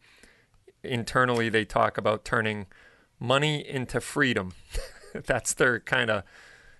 [0.82, 2.66] internally they talk about turning
[3.18, 4.54] money into freedom.
[5.14, 6.24] That's their kind of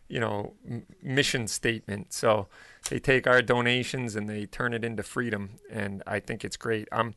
[0.08, 2.12] you know m- mission statement.
[2.12, 2.48] So
[2.90, 6.88] they take our donations and they turn it into freedom, and I think it's great.
[6.92, 7.14] I'm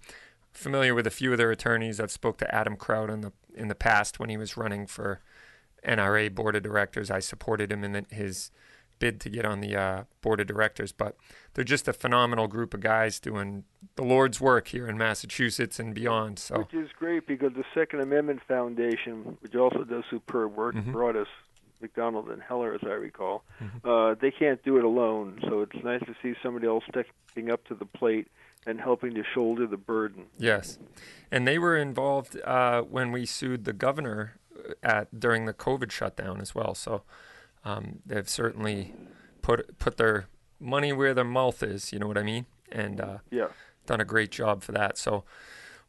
[0.53, 1.99] familiar with a few of their attorneys.
[1.99, 5.21] I've spoke to Adam Kraut in the in the past when he was running for
[5.85, 7.11] NRA board of directors.
[7.11, 8.51] I supported him in the, his
[8.99, 11.15] bid to get on the uh, board of directors, but
[11.53, 13.63] they're just a phenomenal group of guys doing
[13.95, 16.39] the Lord's work here in Massachusetts and beyond.
[16.39, 20.91] So, which is great because the Second Amendment Foundation, which also does superb work, Mhm.
[20.91, 21.27] brought us
[21.81, 23.43] McDonald and Heller, as I recall.
[23.61, 24.11] Mhm.
[24.11, 27.63] Uh, they can't do it alone, so it's nice to see somebody else stepping up
[27.65, 28.27] to the plate
[28.65, 30.25] and helping to shoulder the burden.
[30.37, 30.79] Yes,
[31.31, 35.91] and they were involved uh, when we sued the governor uh, at during the COVID
[35.91, 36.73] shutdown as well.
[36.73, 37.03] So
[37.65, 38.93] um, they've certainly
[39.41, 40.27] put put their
[40.59, 41.91] money where their mouth is.
[41.91, 42.45] You know what I mean?
[42.71, 43.47] And uh, Yeah.
[43.85, 44.97] done a great job for that.
[44.97, 45.23] So,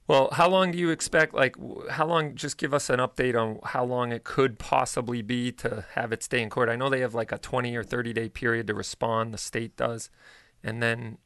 [0.08, 1.34] well, how long do you expect?
[1.34, 1.56] Like,
[1.90, 2.34] how long?
[2.34, 6.22] Just give us an update on how long it could possibly be to have it
[6.22, 6.68] stay in court.
[6.68, 9.34] I know they have like a 20 or 30 day period to respond.
[9.34, 10.10] The state does,
[10.62, 11.18] and then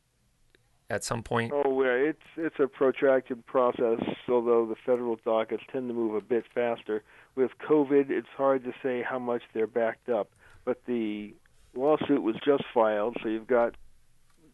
[0.89, 1.53] at some point.
[1.55, 4.01] Oh, yeah, it's it's a protracted process.
[4.29, 7.03] Although the federal dockets tend to move a bit faster.
[7.37, 10.31] With COVID, it's hard to say how much they're backed up.
[10.71, 11.35] But the
[11.75, 13.75] lawsuit was just filed, so you've got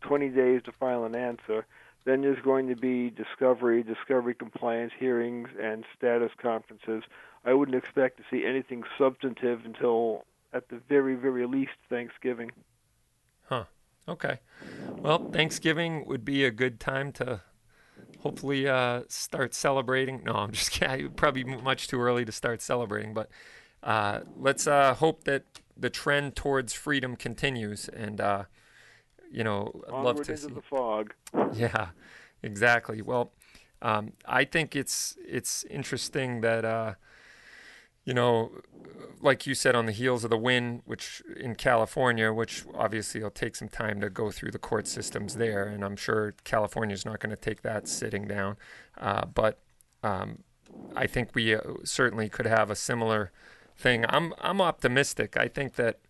[0.00, 1.66] 20 days to file an answer.
[2.06, 7.02] Then there's going to be discovery, discovery compliance hearings, and status conferences.
[7.44, 10.24] I wouldn't expect to see anything substantive until,
[10.54, 12.50] at the very, very least, Thanksgiving.
[13.50, 13.64] Huh.
[14.08, 14.40] Okay.
[14.88, 17.42] Well, Thanksgiving would be a good time to
[18.20, 20.24] hopefully uh, start celebrating.
[20.24, 21.10] No, I'm just kidding.
[21.10, 23.28] Probably much too early to start celebrating, but
[23.86, 25.44] uh, let's uh, hope that
[25.76, 27.88] the trend towards freedom continues.
[27.88, 28.44] And, uh,
[29.30, 30.52] you know, I'd love to see.
[30.52, 31.14] the fog.
[31.54, 31.88] Yeah,
[32.42, 33.00] exactly.
[33.00, 33.32] Well,
[33.80, 36.94] um, I think it's it's interesting that uh,
[38.04, 38.50] you know,
[39.20, 43.30] like you said, on the heels of the win, which in California, which obviously will
[43.30, 47.20] take some time to go through the court systems there, and I'm sure California's not
[47.20, 48.56] going to take that sitting down.
[48.96, 49.60] Uh, but
[50.02, 50.38] um,
[50.94, 53.30] I think we uh, certainly could have a similar
[53.76, 54.04] thing.
[54.08, 55.36] I'm I'm optimistic.
[55.36, 56.00] I think that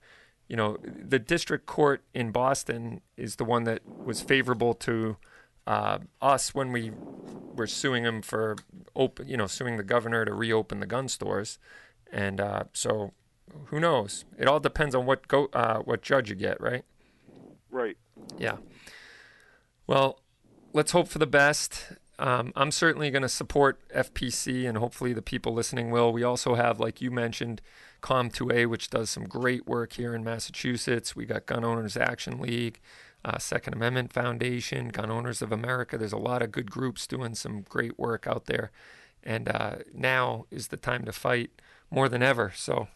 [0.49, 5.17] you know the district court in Boston is the one that was favorable to
[5.67, 6.93] uh, us when we
[7.55, 8.57] were suing him for
[8.95, 11.59] open, you know, suing the governor to reopen the gun stores,
[12.12, 13.12] and uh, so
[13.67, 14.25] who knows?
[14.39, 16.85] It all depends on what go uh, what judge you get, right?
[17.71, 17.97] Right.
[18.39, 18.59] Yeah.
[19.87, 20.21] Well,
[20.73, 21.93] let's hope for the best.
[22.19, 26.12] Um, I'm certainly going to support FPC, and hopefully the people listening will.
[26.12, 27.61] We also have, like you mentioned,
[28.03, 31.14] COM2A, which does some great work here in Massachusetts.
[31.14, 32.81] We got Gun Owners Action League,
[33.25, 35.99] uh, Second Amendment Foundation, Gun Owners of America.
[35.99, 38.71] There's a lot of good groups doing some great work out there,
[39.23, 41.51] and uh, now is the time to fight
[41.91, 42.53] more than ever.
[42.55, 42.89] So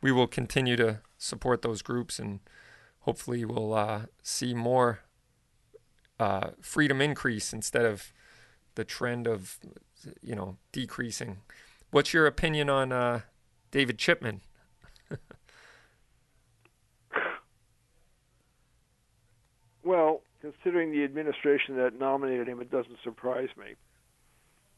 [0.00, 2.38] we will continue to support those groups, and
[3.00, 5.00] hopefully we'll uh, see more
[6.20, 8.12] uh, freedom increase instead of
[8.74, 9.58] the trend of
[10.22, 11.38] you know decreasing.
[11.90, 13.20] What's your opinion on uh,
[13.70, 14.40] David Chipman?
[19.84, 23.74] well, considering the administration that nominated him, it doesn't surprise me.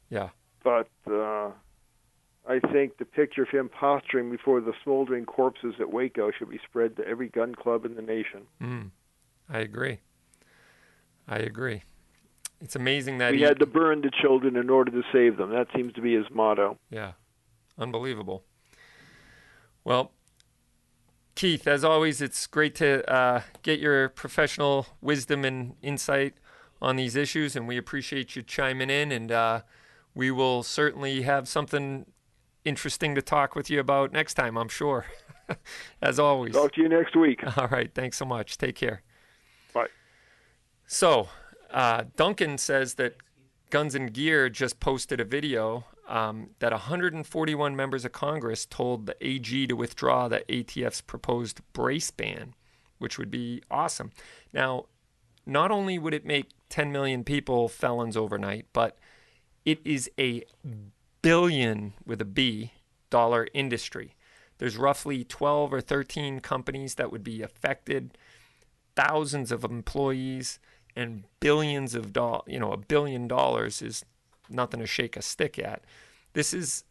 [0.09, 0.31] Yeah.
[0.65, 1.51] But uh,
[2.49, 6.61] I think the picture of him posturing before the smoldering corpses at Waco should be
[6.69, 8.43] spread to every gun club in the nation.
[8.61, 8.91] Mm,
[9.49, 9.99] I agree.
[11.29, 11.83] I agree.
[12.63, 15.51] It's amazing that we he had to burn the children in order to save them.
[15.51, 16.79] That seems to be his motto.
[16.91, 17.13] Yeah,
[17.77, 18.45] unbelievable.
[19.85, 20.13] Well,
[21.35, 26.35] Keith, as always, it's great to uh, get your professional wisdom and insight
[26.81, 29.11] on these issues, and we appreciate you chiming in.
[29.11, 29.63] And uh,
[30.15, 32.07] we will certainly have something
[32.65, 35.07] interesting to talk with you about next time, I'm sure.
[36.03, 36.55] as always.
[36.55, 37.41] Talk to you next week.
[37.57, 37.93] All right.
[37.93, 38.57] Thanks so much.
[38.57, 39.03] Take care.
[39.75, 39.89] Bye.
[40.87, 41.29] So,
[41.73, 43.17] uh, Duncan says that
[43.71, 49.17] Guns and Gear just posted a video um, that 141 members of Congress told the
[49.27, 52.55] AG to withdraw the ATF's proposed brace ban,
[52.99, 54.11] which would be awesome.
[54.53, 54.87] Now,
[55.47, 58.99] not only would it make 10 million people felons overnight, but
[59.65, 60.45] it is a
[61.23, 62.73] billion with a B
[63.11, 64.15] dollar industry.
[64.59, 68.17] There's roughly 12 or 13 companies that would be affected,
[68.95, 70.59] thousands of employees,
[70.95, 72.45] and billions of dollars.
[72.47, 74.05] You know, a billion dollars is
[74.49, 75.83] nothing to shake a stick at.
[76.33, 76.85] This is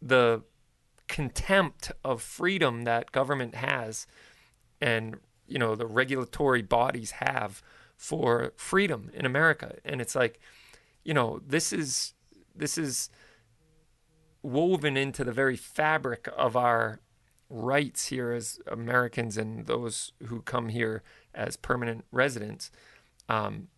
[0.00, 0.42] the
[1.08, 4.06] contempt of freedom that government has
[4.80, 5.16] and
[5.46, 7.62] you know the regulatory bodies have
[7.96, 10.40] for freedom in America and it's like
[11.04, 12.14] you know this is
[12.54, 13.10] this is
[14.42, 17.00] woven into the very fabric of our
[17.50, 21.02] rights here as Americans and those who come here
[21.34, 22.70] as permanent residents
[23.28, 23.68] um,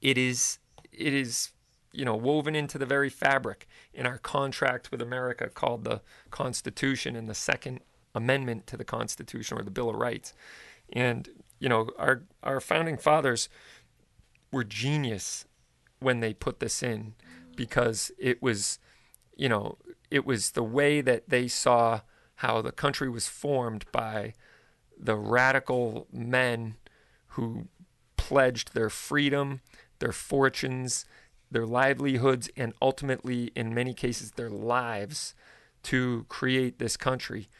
[0.00, 0.58] it is
[0.92, 1.50] it is
[1.92, 6.00] you know woven into the very fabric in our contract with America called the
[6.30, 7.80] Constitution and the Second
[8.14, 10.34] Amendment to the Constitution or the Bill of Rights.
[10.92, 11.28] And
[11.58, 13.48] you know our our founding fathers
[14.52, 15.46] were genius
[16.00, 17.14] when they put this in
[17.56, 18.78] because it was
[19.36, 19.78] you know
[20.10, 22.00] it was the way that they saw
[22.36, 24.34] how the country was formed by
[24.98, 26.76] the radical men
[27.28, 27.66] who
[28.28, 29.60] pledged their freedom,
[29.98, 31.04] their fortunes,
[31.50, 35.34] their livelihoods, and ultimately, in many cases, their lives
[35.82, 37.50] to create this country.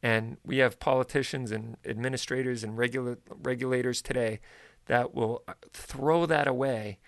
[0.00, 4.38] And we have politicians and administrators and regula- regulators today
[4.86, 7.00] that will uh, throw that away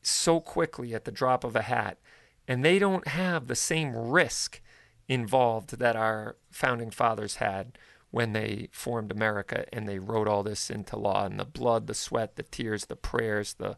[0.00, 1.98] so quickly at the drop of a hat.
[2.46, 4.60] And they don't have the same risk
[5.08, 7.76] involved that our founding fathers had
[8.10, 11.94] when they formed America and they wrote all this into law and the blood, the
[11.94, 13.76] sweat, the tears, the prayers, the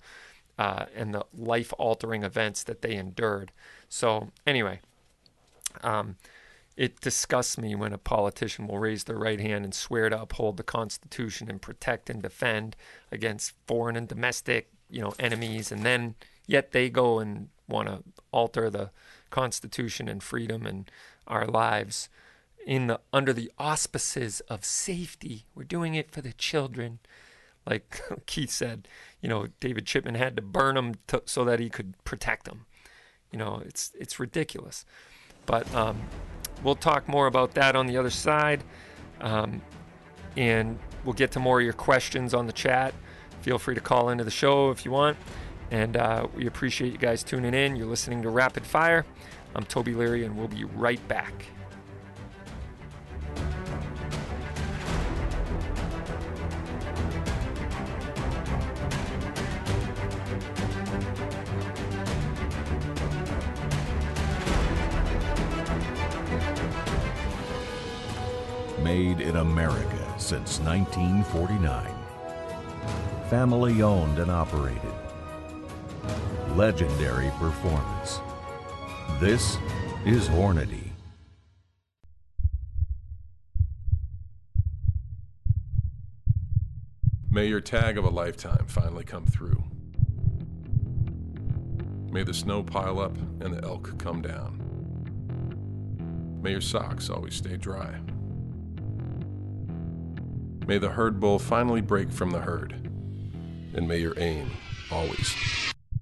[0.58, 3.50] uh, and the life-altering events that they endured.
[3.88, 4.80] So anyway,
[5.82, 6.16] um,
[6.76, 10.58] it disgusts me when a politician will raise their right hand and swear to uphold
[10.58, 12.76] the Constitution and protect and defend
[13.10, 16.14] against foreign and domestic, you know, enemies, and then
[16.46, 18.90] yet they go and want to alter the
[19.30, 20.90] Constitution and freedom and
[21.26, 22.08] our lives
[22.66, 25.44] in the under the auspices of safety.
[25.54, 26.98] We're doing it for the children.
[27.66, 28.88] Like Keith said,
[29.20, 32.66] you know, David Chipman had to burn them to, so that he could protect them.
[33.30, 34.84] You know, it's it's ridiculous.
[35.46, 36.00] But um,
[36.62, 38.62] we'll talk more about that on the other side,
[39.20, 39.60] um,
[40.36, 42.94] and we'll get to more of your questions on the chat.
[43.40, 45.16] Feel free to call into the show if you want,
[45.70, 47.74] and uh, we appreciate you guys tuning in.
[47.74, 49.04] You're listening to Rapid Fire.
[49.54, 51.46] I'm Toby Leary, and we'll be right back.
[69.32, 71.94] In America since 1949.
[73.30, 74.92] Family owned and operated.
[76.54, 78.20] Legendary performance.
[79.20, 79.56] This
[80.04, 80.90] is Hornady.
[87.30, 89.64] May your tag of a lifetime finally come through.
[92.10, 94.58] May the snow pile up and the elk come down.
[96.42, 97.98] May your socks always stay dry.
[100.66, 102.72] May the herd bull finally break from the herd.
[103.74, 104.50] And may your aim
[104.90, 105.34] always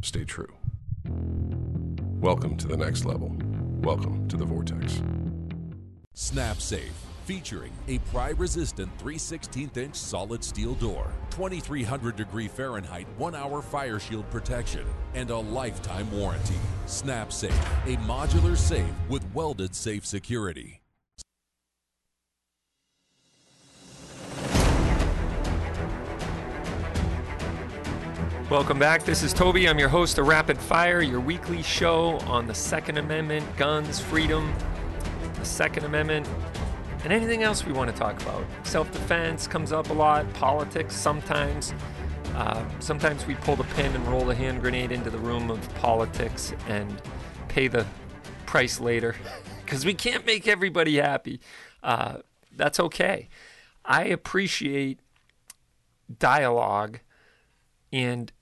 [0.03, 0.53] stay true.
[2.21, 3.35] Welcome to the next level.
[3.81, 5.03] Welcome to the Vortex.
[6.15, 6.93] SnapSafe
[7.25, 14.01] featuring a pry-resistant 3 16th inch solid steel door, 2300 degree Fahrenheit 1 hour fire
[14.01, 14.85] shield protection,
[15.15, 16.59] and a lifetime warranty.
[16.87, 17.53] SnapSafe,
[17.87, 20.80] a modular safe with welded safe security.
[28.51, 29.05] Welcome back.
[29.05, 29.69] This is Toby.
[29.69, 34.53] I'm your host of Rapid Fire, your weekly show on the Second Amendment, guns, freedom,
[35.39, 36.29] the Second Amendment,
[37.05, 38.45] and anything else we want to talk about.
[38.65, 41.73] Self defense comes up a lot, politics sometimes.
[42.35, 45.75] Uh, sometimes we pull the pin and roll the hand grenade into the room of
[45.77, 47.01] politics and
[47.47, 47.87] pay the
[48.47, 49.15] price later
[49.65, 51.39] because we can't make everybody happy.
[51.85, 52.17] Uh,
[52.57, 53.29] that's okay.
[53.85, 54.99] I appreciate
[56.19, 56.99] dialogue
[57.93, 58.33] and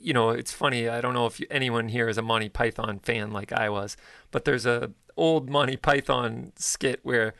[0.00, 0.88] you know, it's funny.
[0.88, 3.96] I don't know if anyone here is a Monty Python fan like I was,
[4.30, 7.34] but there's a old Monty Python skit where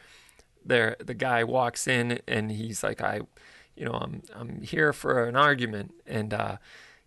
[0.64, 3.20] there the guy walks in and he's like, I,
[3.74, 6.56] you know, I'm I'm here for an argument, and uh,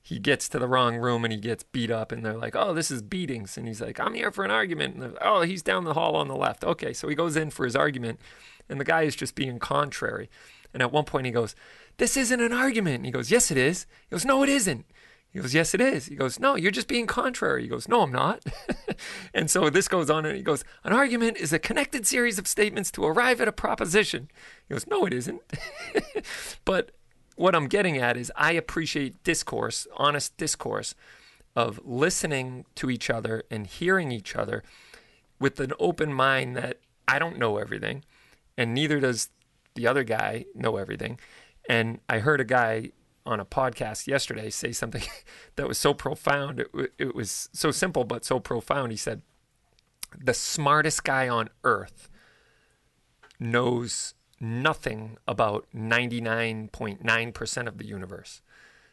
[0.02, 2.74] he gets to the wrong room and he gets beat up, and they're like, oh,
[2.74, 5.84] this is beatings, and he's like, I'm here for an argument, and oh, he's down
[5.84, 6.64] the hall on the left.
[6.64, 8.20] Okay, so he goes in for his argument,
[8.68, 10.30] and the guy is just being contrary,
[10.74, 11.56] and at one point he goes,
[12.00, 12.98] this isn't an argument.
[12.98, 13.86] And he goes, yes, it is.
[14.10, 14.86] He goes, no, it isn't.
[15.32, 16.08] He goes, Yes, it is.
[16.08, 17.64] He goes, No, you're just being contrary.
[17.64, 18.44] He goes, No, I'm not.
[19.34, 22.48] and so this goes on and he goes, An argument is a connected series of
[22.48, 24.30] statements to arrive at a proposition.
[24.68, 25.42] He goes, No, it isn't.
[26.66, 26.92] but
[27.36, 30.96] what I'm getting at is I appreciate discourse, honest discourse
[31.56, 34.64] of listening to each other and hearing each other
[35.40, 38.04] with an open mind that I don't know everything
[38.58, 39.30] and neither does
[39.76, 41.18] the other guy know everything.
[41.70, 42.92] And I heard a guy
[43.30, 45.04] on a podcast yesterday say something
[45.56, 46.60] that was so profound.
[46.62, 48.92] It, it was so simple, but so profound.
[48.92, 49.22] He said,
[50.18, 52.10] The smartest guy on earth
[53.40, 58.42] knows nothing about 99.9% of the universe.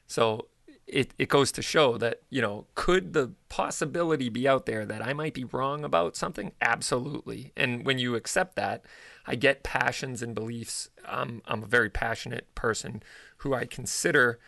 [0.06, 0.48] So
[0.86, 5.04] it, it goes to show that, you know, could the possibility be out there that
[5.04, 6.52] I might be wrong about something?
[6.60, 7.52] Absolutely.
[7.56, 8.84] And when you accept that,
[9.26, 10.90] I get passions and beliefs.
[11.04, 13.02] I'm, I'm a very passionate person
[13.38, 14.38] who I consider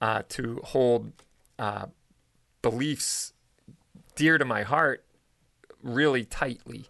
[0.00, 1.12] uh, to hold
[1.58, 1.86] uh,
[2.60, 3.32] beliefs
[4.14, 5.04] dear to my heart
[5.82, 6.86] really tightly.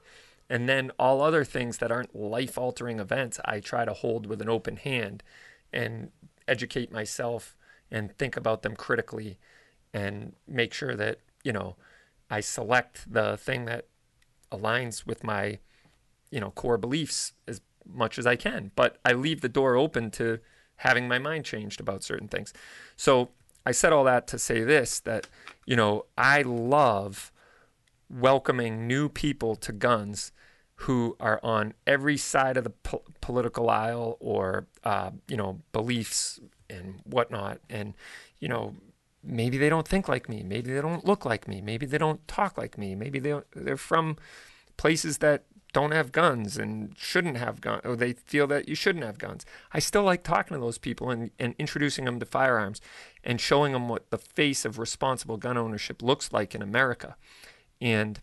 [0.48, 4.42] And then all other things that aren't life altering events, I try to hold with
[4.42, 5.22] an open hand
[5.72, 6.10] and
[6.46, 7.56] educate myself
[7.90, 9.38] and think about them critically
[9.94, 11.76] and make sure that, you know,
[12.30, 13.86] I select the thing that
[14.50, 15.58] aligns with my,
[16.30, 18.70] you know, core beliefs as much as I can.
[18.74, 20.38] But I leave the door open to
[20.82, 22.52] having my mind changed about certain things.
[22.96, 23.30] So
[23.64, 25.28] I said all that to say this that,
[25.64, 27.32] you know, I love
[28.10, 30.32] welcoming new people to guns
[30.74, 36.40] who are on every side of the po- political aisle or, uh, you know, beliefs
[36.68, 37.60] and whatnot.
[37.70, 37.94] And,
[38.40, 38.74] you know,
[39.22, 40.42] maybe they don't think like me.
[40.42, 41.60] Maybe they don't look like me.
[41.60, 42.96] Maybe they don't talk like me.
[42.96, 44.16] Maybe they they're from
[44.76, 49.04] places that don't have guns and shouldn't have guns, or they feel that you shouldn't
[49.04, 49.46] have guns.
[49.72, 52.80] I still like talking to those people and, and introducing them to firearms
[53.24, 57.16] and showing them what the face of responsible gun ownership looks like in America.
[57.80, 58.20] And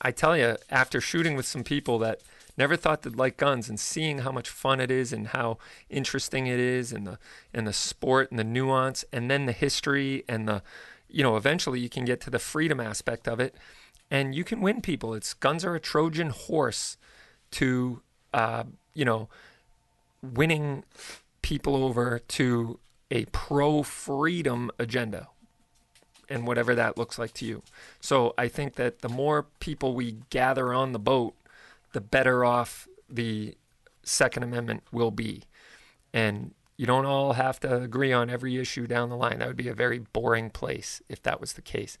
[0.00, 2.20] I tell you, after shooting with some people that
[2.56, 5.58] never thought they'd like guns and seeing how much fun it is and how
[5.90, 7.18] interesting it is and the
[7.52, 10.62] and the sport and the nuance and then the history and the
[11.08, 13.56] you know eventually you can get to the freedom aspect of it
[14.10, 15.14] and you can win people.
[15.14, 16.96] It's guns are a Trojan horse
[17.52, 18.02] to
[18.32, 19.28] uh, you know
[20.22, 20.84] winning
[21.42, 22.78] people over to
[23.10, 25.28] a pro freedom agenda
[26.28, 27.62] and whatever that looks like to you.
[28.00, 31.34] So I think that the more people we gather on the boat,
[31.92, 33.56] the better off the
[34.02, 35.42] Second Amendment will be.
[36.12, 39.38] And you don't all have to agree on every issue down the line.
[39.38, 41.98] That would be a very boring place if that was the case.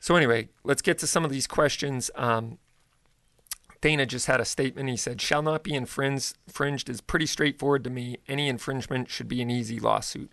[0.00, 2.10] So, anyway, let's get to some of these questions.
[2.14, 2.58] Um,
[3.80, 4.88] Dana just had a statement.
[4.88, 6.34] He said, Shall not be infringed,
[6.88, 8.18] is pretty straightforward to me.
[8.26, 10.32] Any infringement should be an easy lawsuit.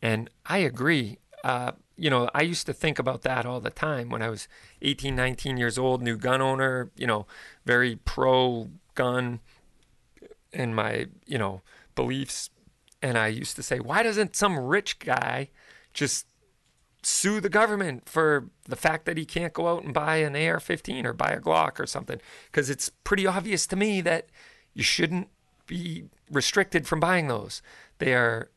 [0.00, 1.18] And I agree.
[1.42, 4.46] Uh, you know, I used to think about that all the time when I was
[4.82, 7.26] 18, 19 years old, new gun owner, you know,
[7.64, 9.40] very pro gun
[10.52, 11.62] and my, you know,
[11.94, 12.50] beliefs.
[13.02, 15.50] And I used to say, why doesn't some rich guy
[15.92, 16.26] just
[17.02, 20.60] sue the government for the fact that he can't go out and buy an AR
[20.60, 22.20] 15 or buy a Glock or something.
[22.46, 24.28] Because it's pretty obvious to me that
[24.74, 25.28] you shouldn't
[25.66, 27.62] be restricted from buying those.
[27.98, 28.50] They are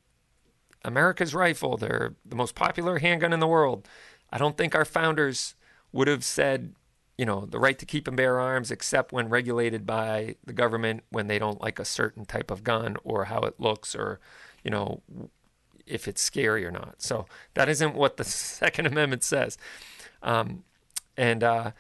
[0.83, 3.87] America's rifle, they're the most popular handgun in the world.
[4.31, 5.55] I don't think our founders
[5.91, 6.73] would have said,
[7.17, 11.03] you know, the right to keep and bear arms, except when regulated by the government
[11.09, 14.19] when they don't like a certain type of gun or how it looks or,
[14.63, 15.01] you know,
[15.91, 17.01] if it's scary or not.
[17.01, 19.57] So that isn't what the Second Amendment says.
[20.23, 20.63] Um,
[21.17, 21.71] and uh,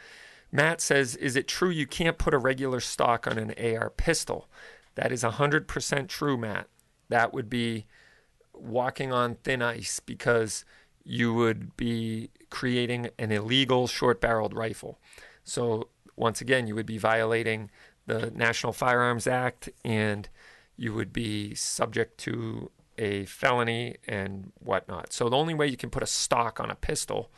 [0.51, 4.47] Matt says, Is it true you can't put a regular stock on an AR pistol?
[4.95, 6.67] That is 100% true, Matt.
[7.09, 7.85] That would be
[8.53, 10.65] walking on thin ice because
[11.03, 14.99] you would be creating an illegal short barreled rifle.
[15.43, 17.71] So, once again, you would be violating
[18.05, 20.29] the National Firearms Act and
[20.75, 22.69] you would be subject to
[23.01, 25.11] a felony and whatnot.
[25.11, 27.31] So, the only way you can put a stock on a pistol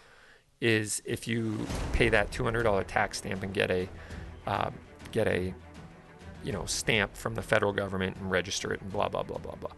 [0.62, 3.90] is if you pay that $200 tax stamp and get a
[4.46, 4.70] uh,
[5.12, 5.54] get a
[6.44, 9.56] you know stamp from the federal government and register it and blah blah blah blah
[9.56, 9.72] blah.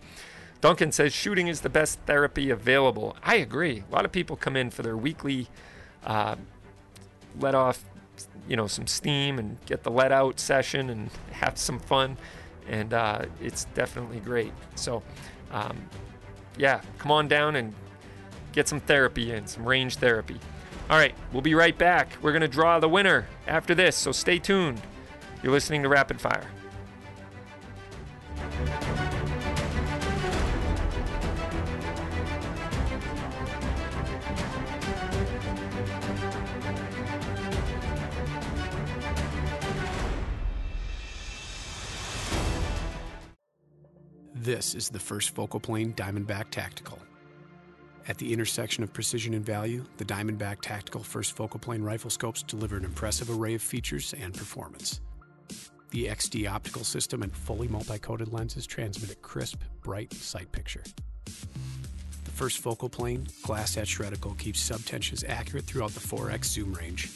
[0.61, 3.15] Duncan says shooting is the best therapy available.
[3.23, 3.83] I agree.
[3.89, 5.47] A lot of people come in for their weekly
[6.03, 6.35] uh,
[7.39, 7.83] let off,
[8.47, 12.17] you know, some steam and get the let out session and have some fun,
[12.67, 14.53] and uh, it's definitely great.
[14.75, 15.03] So,
[15.55, 15.77] um,
[16.57, 17.73] yeah, come on down and
[18.51, 20.37] get some therapy in, some range therapy.
[20.89, 22.09] All right, we'll be right back.
[22.21, 24.81] We're going to draw the winner after this, so stay tuned.
[25.41, 26.45] You're listening to Rapid Fire.
[44.75, 46.99] Is the first focal plane Diamondback Tactical.
[48.07, 52.43] At the intersection of precision and value, the Diamondback Tactical First Focal Plane Rifle Scopes
[52.43, 55.01] deliver an impressive array of features and performance.
[55.89, 60.83] The XD optical system and fully multi-coated lenses transmit a crisp, bright sight picture.
[61.25, 67.09] The first focal plane, glass etched reticle keeps subtensions accurate throughout the 4x zoom range.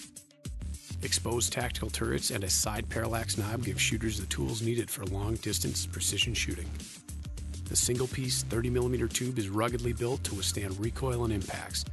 [1.03, 5.35] Exposed tactical turrets and a side parallax knob give shooters the tools needed for long
[5.35, 6.69] distance precision shooting.
[7.69, 11.85] The single piece 30mm tube is ruggedly built to withstand recoil and impacts.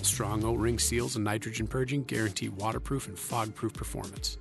[0.00, 4.38] Strong O ring seals and nitrogen purging guarantee waterproof and fog proof performance.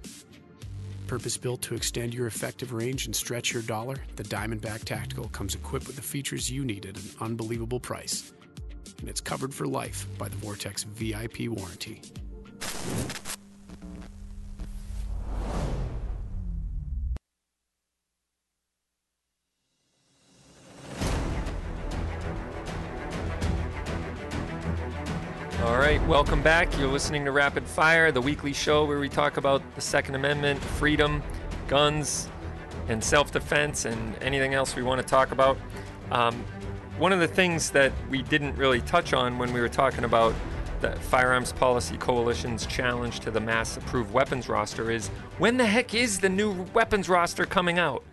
[1.08, 5.56] Purpose built to extend your effective range and stretch your dollar, the Diamondback Tactical comes
[5.56, 8.32] equipped with the features you need at an unbelievable price.
[9.00, 12.02] And it's covered for life by the Vortex VIP warranty.
[25.86, 26.76] Right, welcome back.
[26.80, 30.60] You're listening to Rapid Fire, the weekly show where we talk about the Second Amendment,
[30.60, 31.22] freedom,
[31.68, 32.28] guns,
[32.88, 35.60] and self defense, and anything else we want to talk about.
[36.10, 36.44] Um,
[36.98, 40.34] one of the things that we didn't really touch on when we were talking about
[40.82, 45.94] the Firearms Policy Coalition's challenge to the mass approved weapons roster is when the heck
[45.94, 48.04] is the new weapons roster coming out?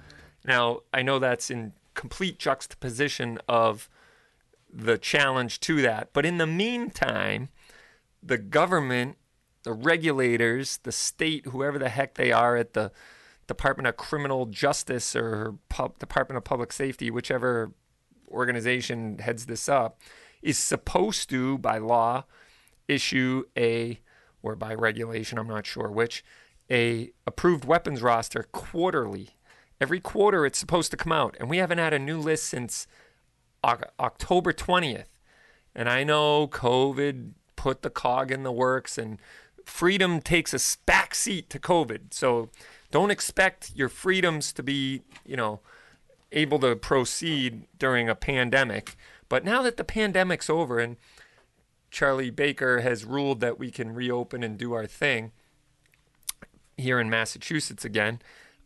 [0.45, 3.89] Now, I know that's in complete juxtaposition of
[4.73, 6.11] the challenge to that.
[6.13, 7.49] But in the meantime,
[8.23, 9.17] the government,
[9.65, 12.93] the regulators, the state, whoever the heck they are at the
[13.47, 17.73] Department of Criminal Justice or Pub- Department of Public Safety, whichever
[18.31, 20.01] organization heads this up,
[20.41, 22.25] is supposed to, by law,
[22.89, 24.01] issue a,
[24.43, 26.25] or by regulation, I'm not sure which,
[26.71, 29.31] a approved weapons roster quarterly.
[29.81, 31.37] Every quarter it's supposed to come out.
[31.41, 32.87] And we haven't had a new list since
[33.65, 35.07] October 20th.
[35.75, 37.33] And I know COVID
[37.63, 39.21] put the cog in the works and
[39.65, 42.13] freedom takes a back seat to COVID.
[42.13, 42.49] So
[42.91, 45.61] don't expect your freedoms to be, you know,
[46.33, 48.97] able to proceed during a pandemic.
[49.29, 50.97] But now that the pandemic's over and
[51.93, 55.31] Charlie Baker has ruled that we can reopen and do our thing
[56.77, 58.21] here in Massachusetts again,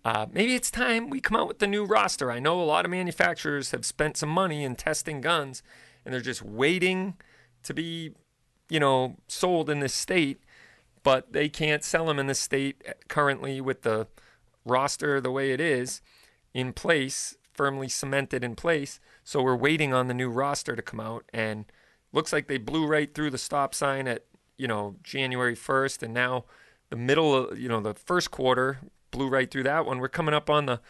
[0.06, 2.30] uh, maybe it's time we come out with the new roster.
[2.30, 5.62] I know a lot of manufacturers have spent some money in testing guns,
[6.02, 7.16] and they're just waiting
[7.62, 8.12] to be,
[8.68, 10.40] you know, sold in this state,
[11.02, 14.08] but they can't sell them in this state currently with the
[14.64, 16.00] roster the way it is
[16.52, 18.98] in place, firmly cemented in place.
[19.24, 21.64] So we're waiting on the new roster to come out, and
[22.12, 24.24] looks like they blew right through the stop sign at
[24.56, 26.44] you know January 1st, and now
[26.90, 29.98] the middle of you know the first quarter blew right through that one.
[29.98, 30.80] We're coming up on the,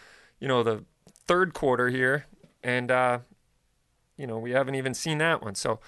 [0.40, 0.84] you know, the
[1.26, 2.26] third quarter here,
[2.62, 3.18] and uh,
[4.16, 5.54] you know we haven't even seen that one.
[5.54, 5.80] So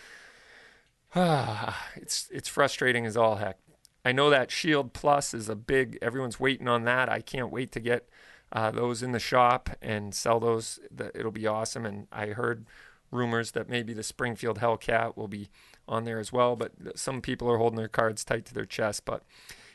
[1.96, 3.58] it's it's frustrating as all heck.
[4.04, 5.98] I know that Shield Plus is a big.
[6.00, 7.08] Everyone's waiting on that.
[7.08, 8.08] I can't wait to get
[8.52, 10.78] uh, those in the shop and sell those.
[11.14, 11.84] It'll be awesome.
[11.84, 12.66] And I heard
[13.10, 15.48] rumors that maybe the Springfield Hellcat will be
[15.86, 16.56] on there as well.
[16.56, 19.04] But some people are holding their cards tight to their chest.
[19.04, 19.24] But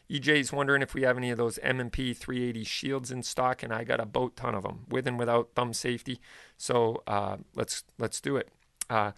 [0.09, 3.83] EJ's wondering if we have any of those M&P 380 shields in stock, and I
[3.83, 6.19] got a boat ton of them with and without thumb safety.
[6.57, 8.49] So uh, let's let's do it.
[8.89, 9.11] Uh,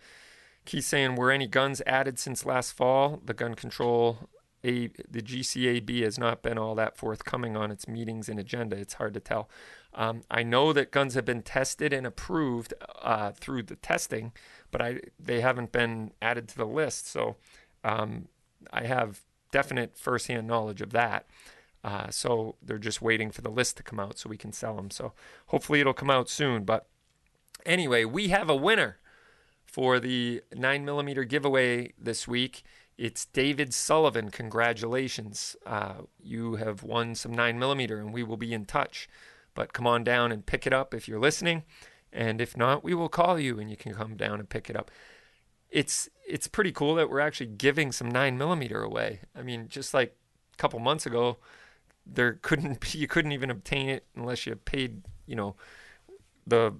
[0.65, 3.21] Keith saying, were any guns added since last fall?
[3.23, 4.29] The gun control,
[4.63, 8.75] a, the GCAB has not been all that forthcoming on its meetings and agenda.
[8.75, 9.49] It's hard to tell.
[9.93, 14.33] Um, I know that guns have been tested and approved uh, through the testing,
[14.71, 17.07] but I they haven't been added to the list.
[17.07, 17.37] So
[17.83, 18.27] um,
[18.73, 21.27] I have definite firsthand knowledge of that.
[21.83, 24.75] Uh, so they're just waiting for the list to come out so we can sell
[24.75, 24.89] them.
[24.89, 25.13] So
[25.47, 26.63] hopefully it'll come out soon.
[26.63, 26.87] But
[27.65, 28.97] anyway, we have a winner
[29.75, 32.63] for the 9mm giveaway this week.
[32.97, 34.31] It's David Sullivan.
[34.31, 35.57] Congratulations.
[35.65, 39.09] Uh, you have won some 9mm and we will be in touch.
[39.53, 41.63] But come on down and pick it up if you're listening.
[42.13, 44.77] And if not, we will call you and you can come down and pick it
[44.77, 44.91] up.
[45.69, 49.19] It's it's pretty cool that we're actually giving some nine millimeter away.
[49.35, 50.15] I mean, just like
[50.53, 51.35] a couple months ago,
[52.05, 55.57] there couldn't be, you couldn't even obtain it unless you paid, you know,
[56.47, 56.75] the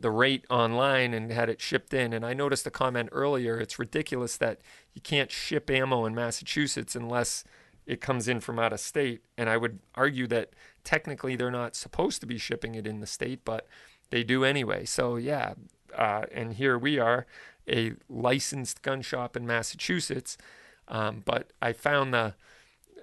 [0.00, 2.12] the rate online and had it shipped in.
[2.12, 3.58] And I noticed a comment earlier.
[3.58, 4.60] It's ridiculous that
[4.94, 7.44] you can't ship ammo in Massachusetts unless
[7.86, 9.22] it comes in from out of state.
[9.36, 10.50] And I would argue that
[10.84, 13.66] technically they're not supposed to be shipping it in the state, but
[14.10, 14.84] they do anyway.
[14.84, 15.54] So yeah,
[15.96, 17.26] uh, and here we are,
[17.68, 20.38] a licensed gun shop in Massachusetts.
[20.86, 22.34] Um, but I found the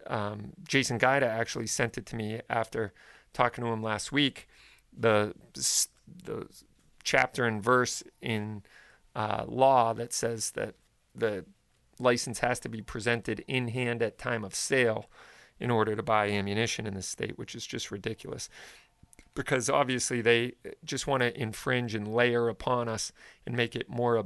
[0.08, 2.94] um, Jason Guida actually sent it to me after
[3.34, 4.48] talking to him last week.
[4.98, 5.34] The
[6.24, 6.48] the
[7.06, 8.64] chapter and verse in
[9.16, 10.76] uh, law that says that
[11.16, 11.46] the
[12.00, 15.06] license has to be presented in hand at time of sale
[15.58, 18.50] in order to buy ammunition in the state, which is just ridiculous.
[19.34, 20.54] Because obviously they
[20.84, 23.14] just want to infringe and layer upon us
[23.46, 24.26] and make it more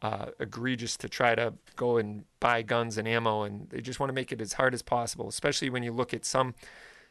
[0.00, 4.08] uh, egregious to try to go and buy guns and ammo, and they just want
[4.08, 5.28] to make it as hard as possible.
[5.28, 6.54] Especially when you look at some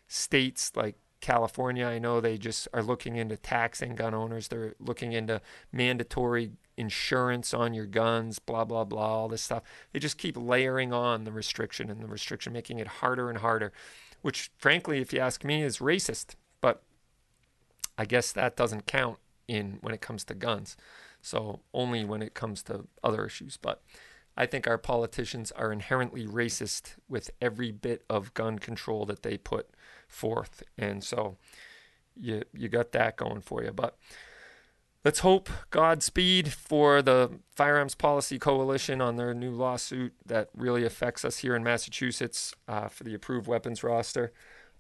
[0.07, 0.95] states like
[1.25, 4.47] California, I know they just are looking into taxing gun owners.
[4.47, 9.63] They're looking into mandatory insurance on your guns, blah, blah, blah, all this stuff.
[9.91, 13.73] They just keep layering on the restriction and the restriction, making it harder and harder,
[14.21, 16.35] which, frankly, if you ask me, is racist.
[16.61, 16.83] But
[17.97, 19.17] I guess that doesn't count
[19.47, 20.77] in when it comes to guns.
[21.23, 23.57] So only when it comes to other issues.
[23.57, 23.81] But
[24.37, 29.37] I think our politicians are inherently racist with every bit of gun control that they
[29.37, 29.71] put
[30.07, 30.63] forth.
[30.77, 31.37] And so
[32.19, 33.71] you you got that going for you.
[33.71, 33.97] But
[35.03, 41.25] let's hope Godspeed for the Firearms Policy Coalition on their new lawsuit that really affects
[41.25, 44.31] us here in Massachusetts uh, for the approved weapons roster.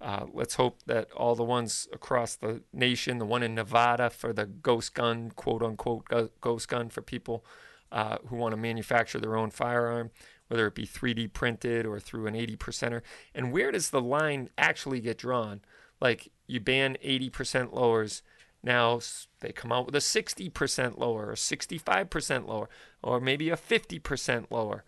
[0.01, 4.33] Uh, let's hope that all the ones across the nation, the one in Nevada for
[4.33, 6.05] the ghost gun, quote unquote,
[6.41, 7.45] ghost gun for people
[7.91, 10.11] uh, who want to manufacture their own firearm,
[10.47, 13.01] whether it be 3D printed or through an 80 percenter.
[13.33, 15.61] And where does the line actually get drawn?
[15.99, 18.21] Like you ban 80% lowers.
[18.63, 18.99] Now
[19.39, 22.69] they come out with a 60% lower or 65% lower
[23.01, 24.83] or maybe a 50% lower.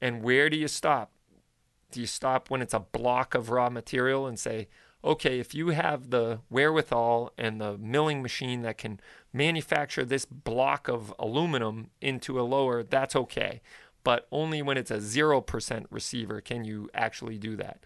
[0.00, 1.12] And where do you stop?
[1.90, 4.68] Do you stop when it's a block of raw material and say,
[5.02, 9.00] okay, if you have the wherewithal and the milling machine that can
[9.32, 13.60] manufacture this block of aluminum into a lower, that's okay
[14.04, 17.80] but only when it's a 0% receiver can you actually do that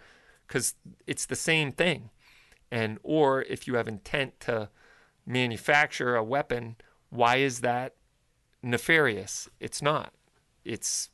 [0.46, 0.74] because
[1.06, 2.10] it's the same thing.
[2.70, 4.68] And or if you have intent to
[5.26, 6.76] manufacture a weapon
[7.10, 7.94] why is that
[8.62, 9.48] nefarious?
[9.60, 10.12] It's not.
[10.64, 11.10] It's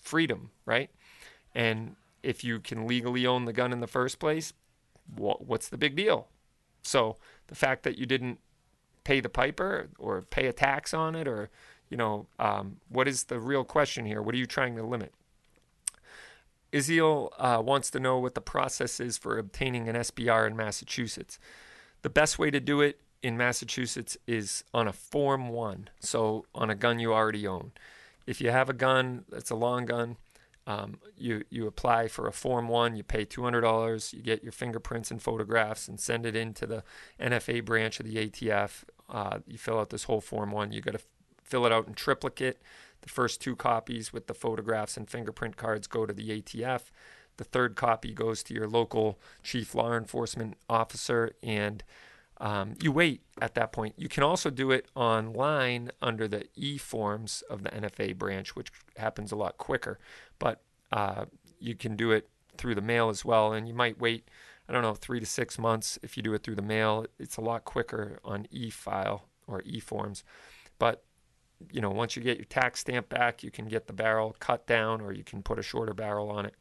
[0.00, 0.90] freedom right?
[1.54, 4.52] And if you can legally own the gun in the first place
[5.16, 6.28] what's the big deal?
[6.82, 7.16] So
[7.48, 8.38] the fact that you didn't
[9.04, 11.50] pay the piper or pay a tax on it or
[11.94, 14.20] you know, um, what is the real question here?
[14.20, 15.14] What are you trying to limit?
[16.72, 21.38] Iziel uh, wants to know what the process is for obtaining an SBR in Massachusetts.
[22.02, 26.68] The best way to do it in Massachusetts is on a Form 1, so on
[26.68, 27.70] a gun you already own.
[28.26, 30.16] If you have a gun that's a long gun,
[30.66, 35.12] um, you, you apply for a Form 1, you pay $200, you get your fingerprints
[35.12, 36.82] and photographs and send it into the
[37.20, 38.82] NFA branch of the ATF.
[39.08, 41.00] Uh, you fill out this whole Form 1, you got to
[41.44, 42.60] fill it out in triplicate.
[43.02, 46.90] The first two copies with the photographs and fingerprint cards go to the ATF.
[47.36, 51.82] The third copy goes to your local chief law enforcement officer, and
[52.40, 53.94] um, you wait at that point.
[53.96, 58.70] You can also do it online under the e forms of the NFA branch, which
[58.96, 59.98] happens a lot quicker.
[60.38, 61.26] But uh,
[61.58, 64.28] you can do it through the mail as well, and you might wait,
[64.68, 67.06] I don't know, three to six months if you do it through the mail.
[67.18, 70.24] It's a lot quicker on e file or e forms.
[70.78, 71.04] But
[71.72, 74.66] you know, once you get your tax stamp back, you can get the barrel cut
[74.66, 76.54] down or you can put a shorter barrel on it.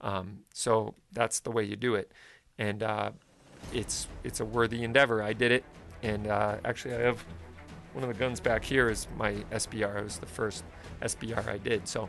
[0.00, 2.10] Um, so that's the way you do it,
[2.58, 3.12] and uh,
[3.72, 5.22] it's it's a worthy endeavor.
[5.22, 5.64] I did it,
[6.02, 7.24] and uh, actually I have
[7.92, 10.00] one of the guns back here is my SBR.
[10.00, 10.64] It was the first
[11.02, 11.86] SBR I did.
[11.86, 12.08] So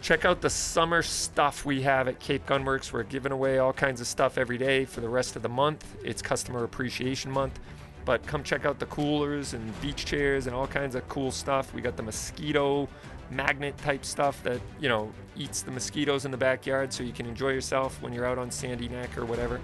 [0.00, 2.92] check out the summer stuff we have at Cape Gunworks.
[2.92, 5.96] We're giving away all kinds of stuff every day for the rest of the month.
[6.04, 7.60] It's Customer Appreciation Month.
[8.04, 11.72] But come check out the coolers and beach chairs and all kinds of cool stuff.
[11.72, 12.88] We got the mosquito
[13.30, 17.26] magnet type stuff that, you know, eats the mosquitoes in the backyard so you can
[17.26, 19.60] enjoy yourself when you're out on Sandy Neck or whatever.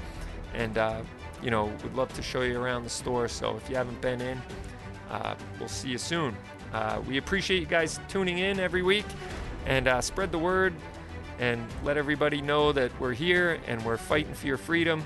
[0.54, 1.02] And, uh,
[1.42, 3.28] you know, we'd love to show you around the store.
[3.28, 4.40] So if you haven't been in,
[5.10, 6.36] uh, we'll see you soon.
[6.72, 9.06] Uh, we appreciate you guys tuning in every week
[9.66, 10.74] and uh, spread the word
[11.38, 15.02] and let everybody know that we're here and we're fighting for your freedom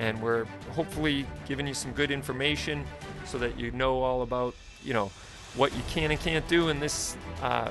[0.00, 2.84] and we're hopefully giving you some good information
[3.26, 5.12] so that you know all about you know
[5.54, 7.70] what you can and can't do in this uh,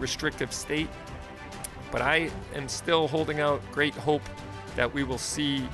[0.00, 0.88] restrictive state.
[1.92, 4.22] But i am still holding out great hope
[4.74, 5.68] that we will see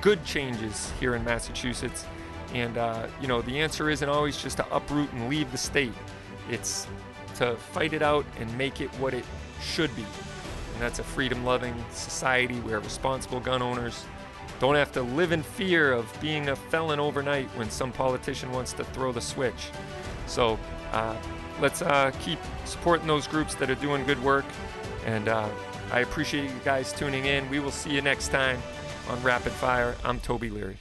[0.00, 2.06] good changes here in massachusetts.
[2.54, 5.92] And uh, you know the answer isn't always just to uproot and leave the state.
[6.50, 6.88] It's
[7.36, 9.24] to fight it out and make it what it
[9.60, 10.02] should be.
[10.02, 14.04] And that's a freedom loving society where responsible gun owners
[14.62, 18.72] don't have to live in fear of being a felon overnight when some politician wants
[18.72, 19.70] to throw the switch.
[20.28, 20.56] So
[20.92, 21.16] uh,
[21.60, 24.44] let's uh, keep supporting those groups that are doing good work.
[25.04, 25.48] And uh,
[25.90, 27.50] I appreciate you guys tuning in.
[27.50, 28.62] We will see you next time
[29.08, 29.96] on Rapid Fire.
[30.04, 30.76] I'm Toby Leary.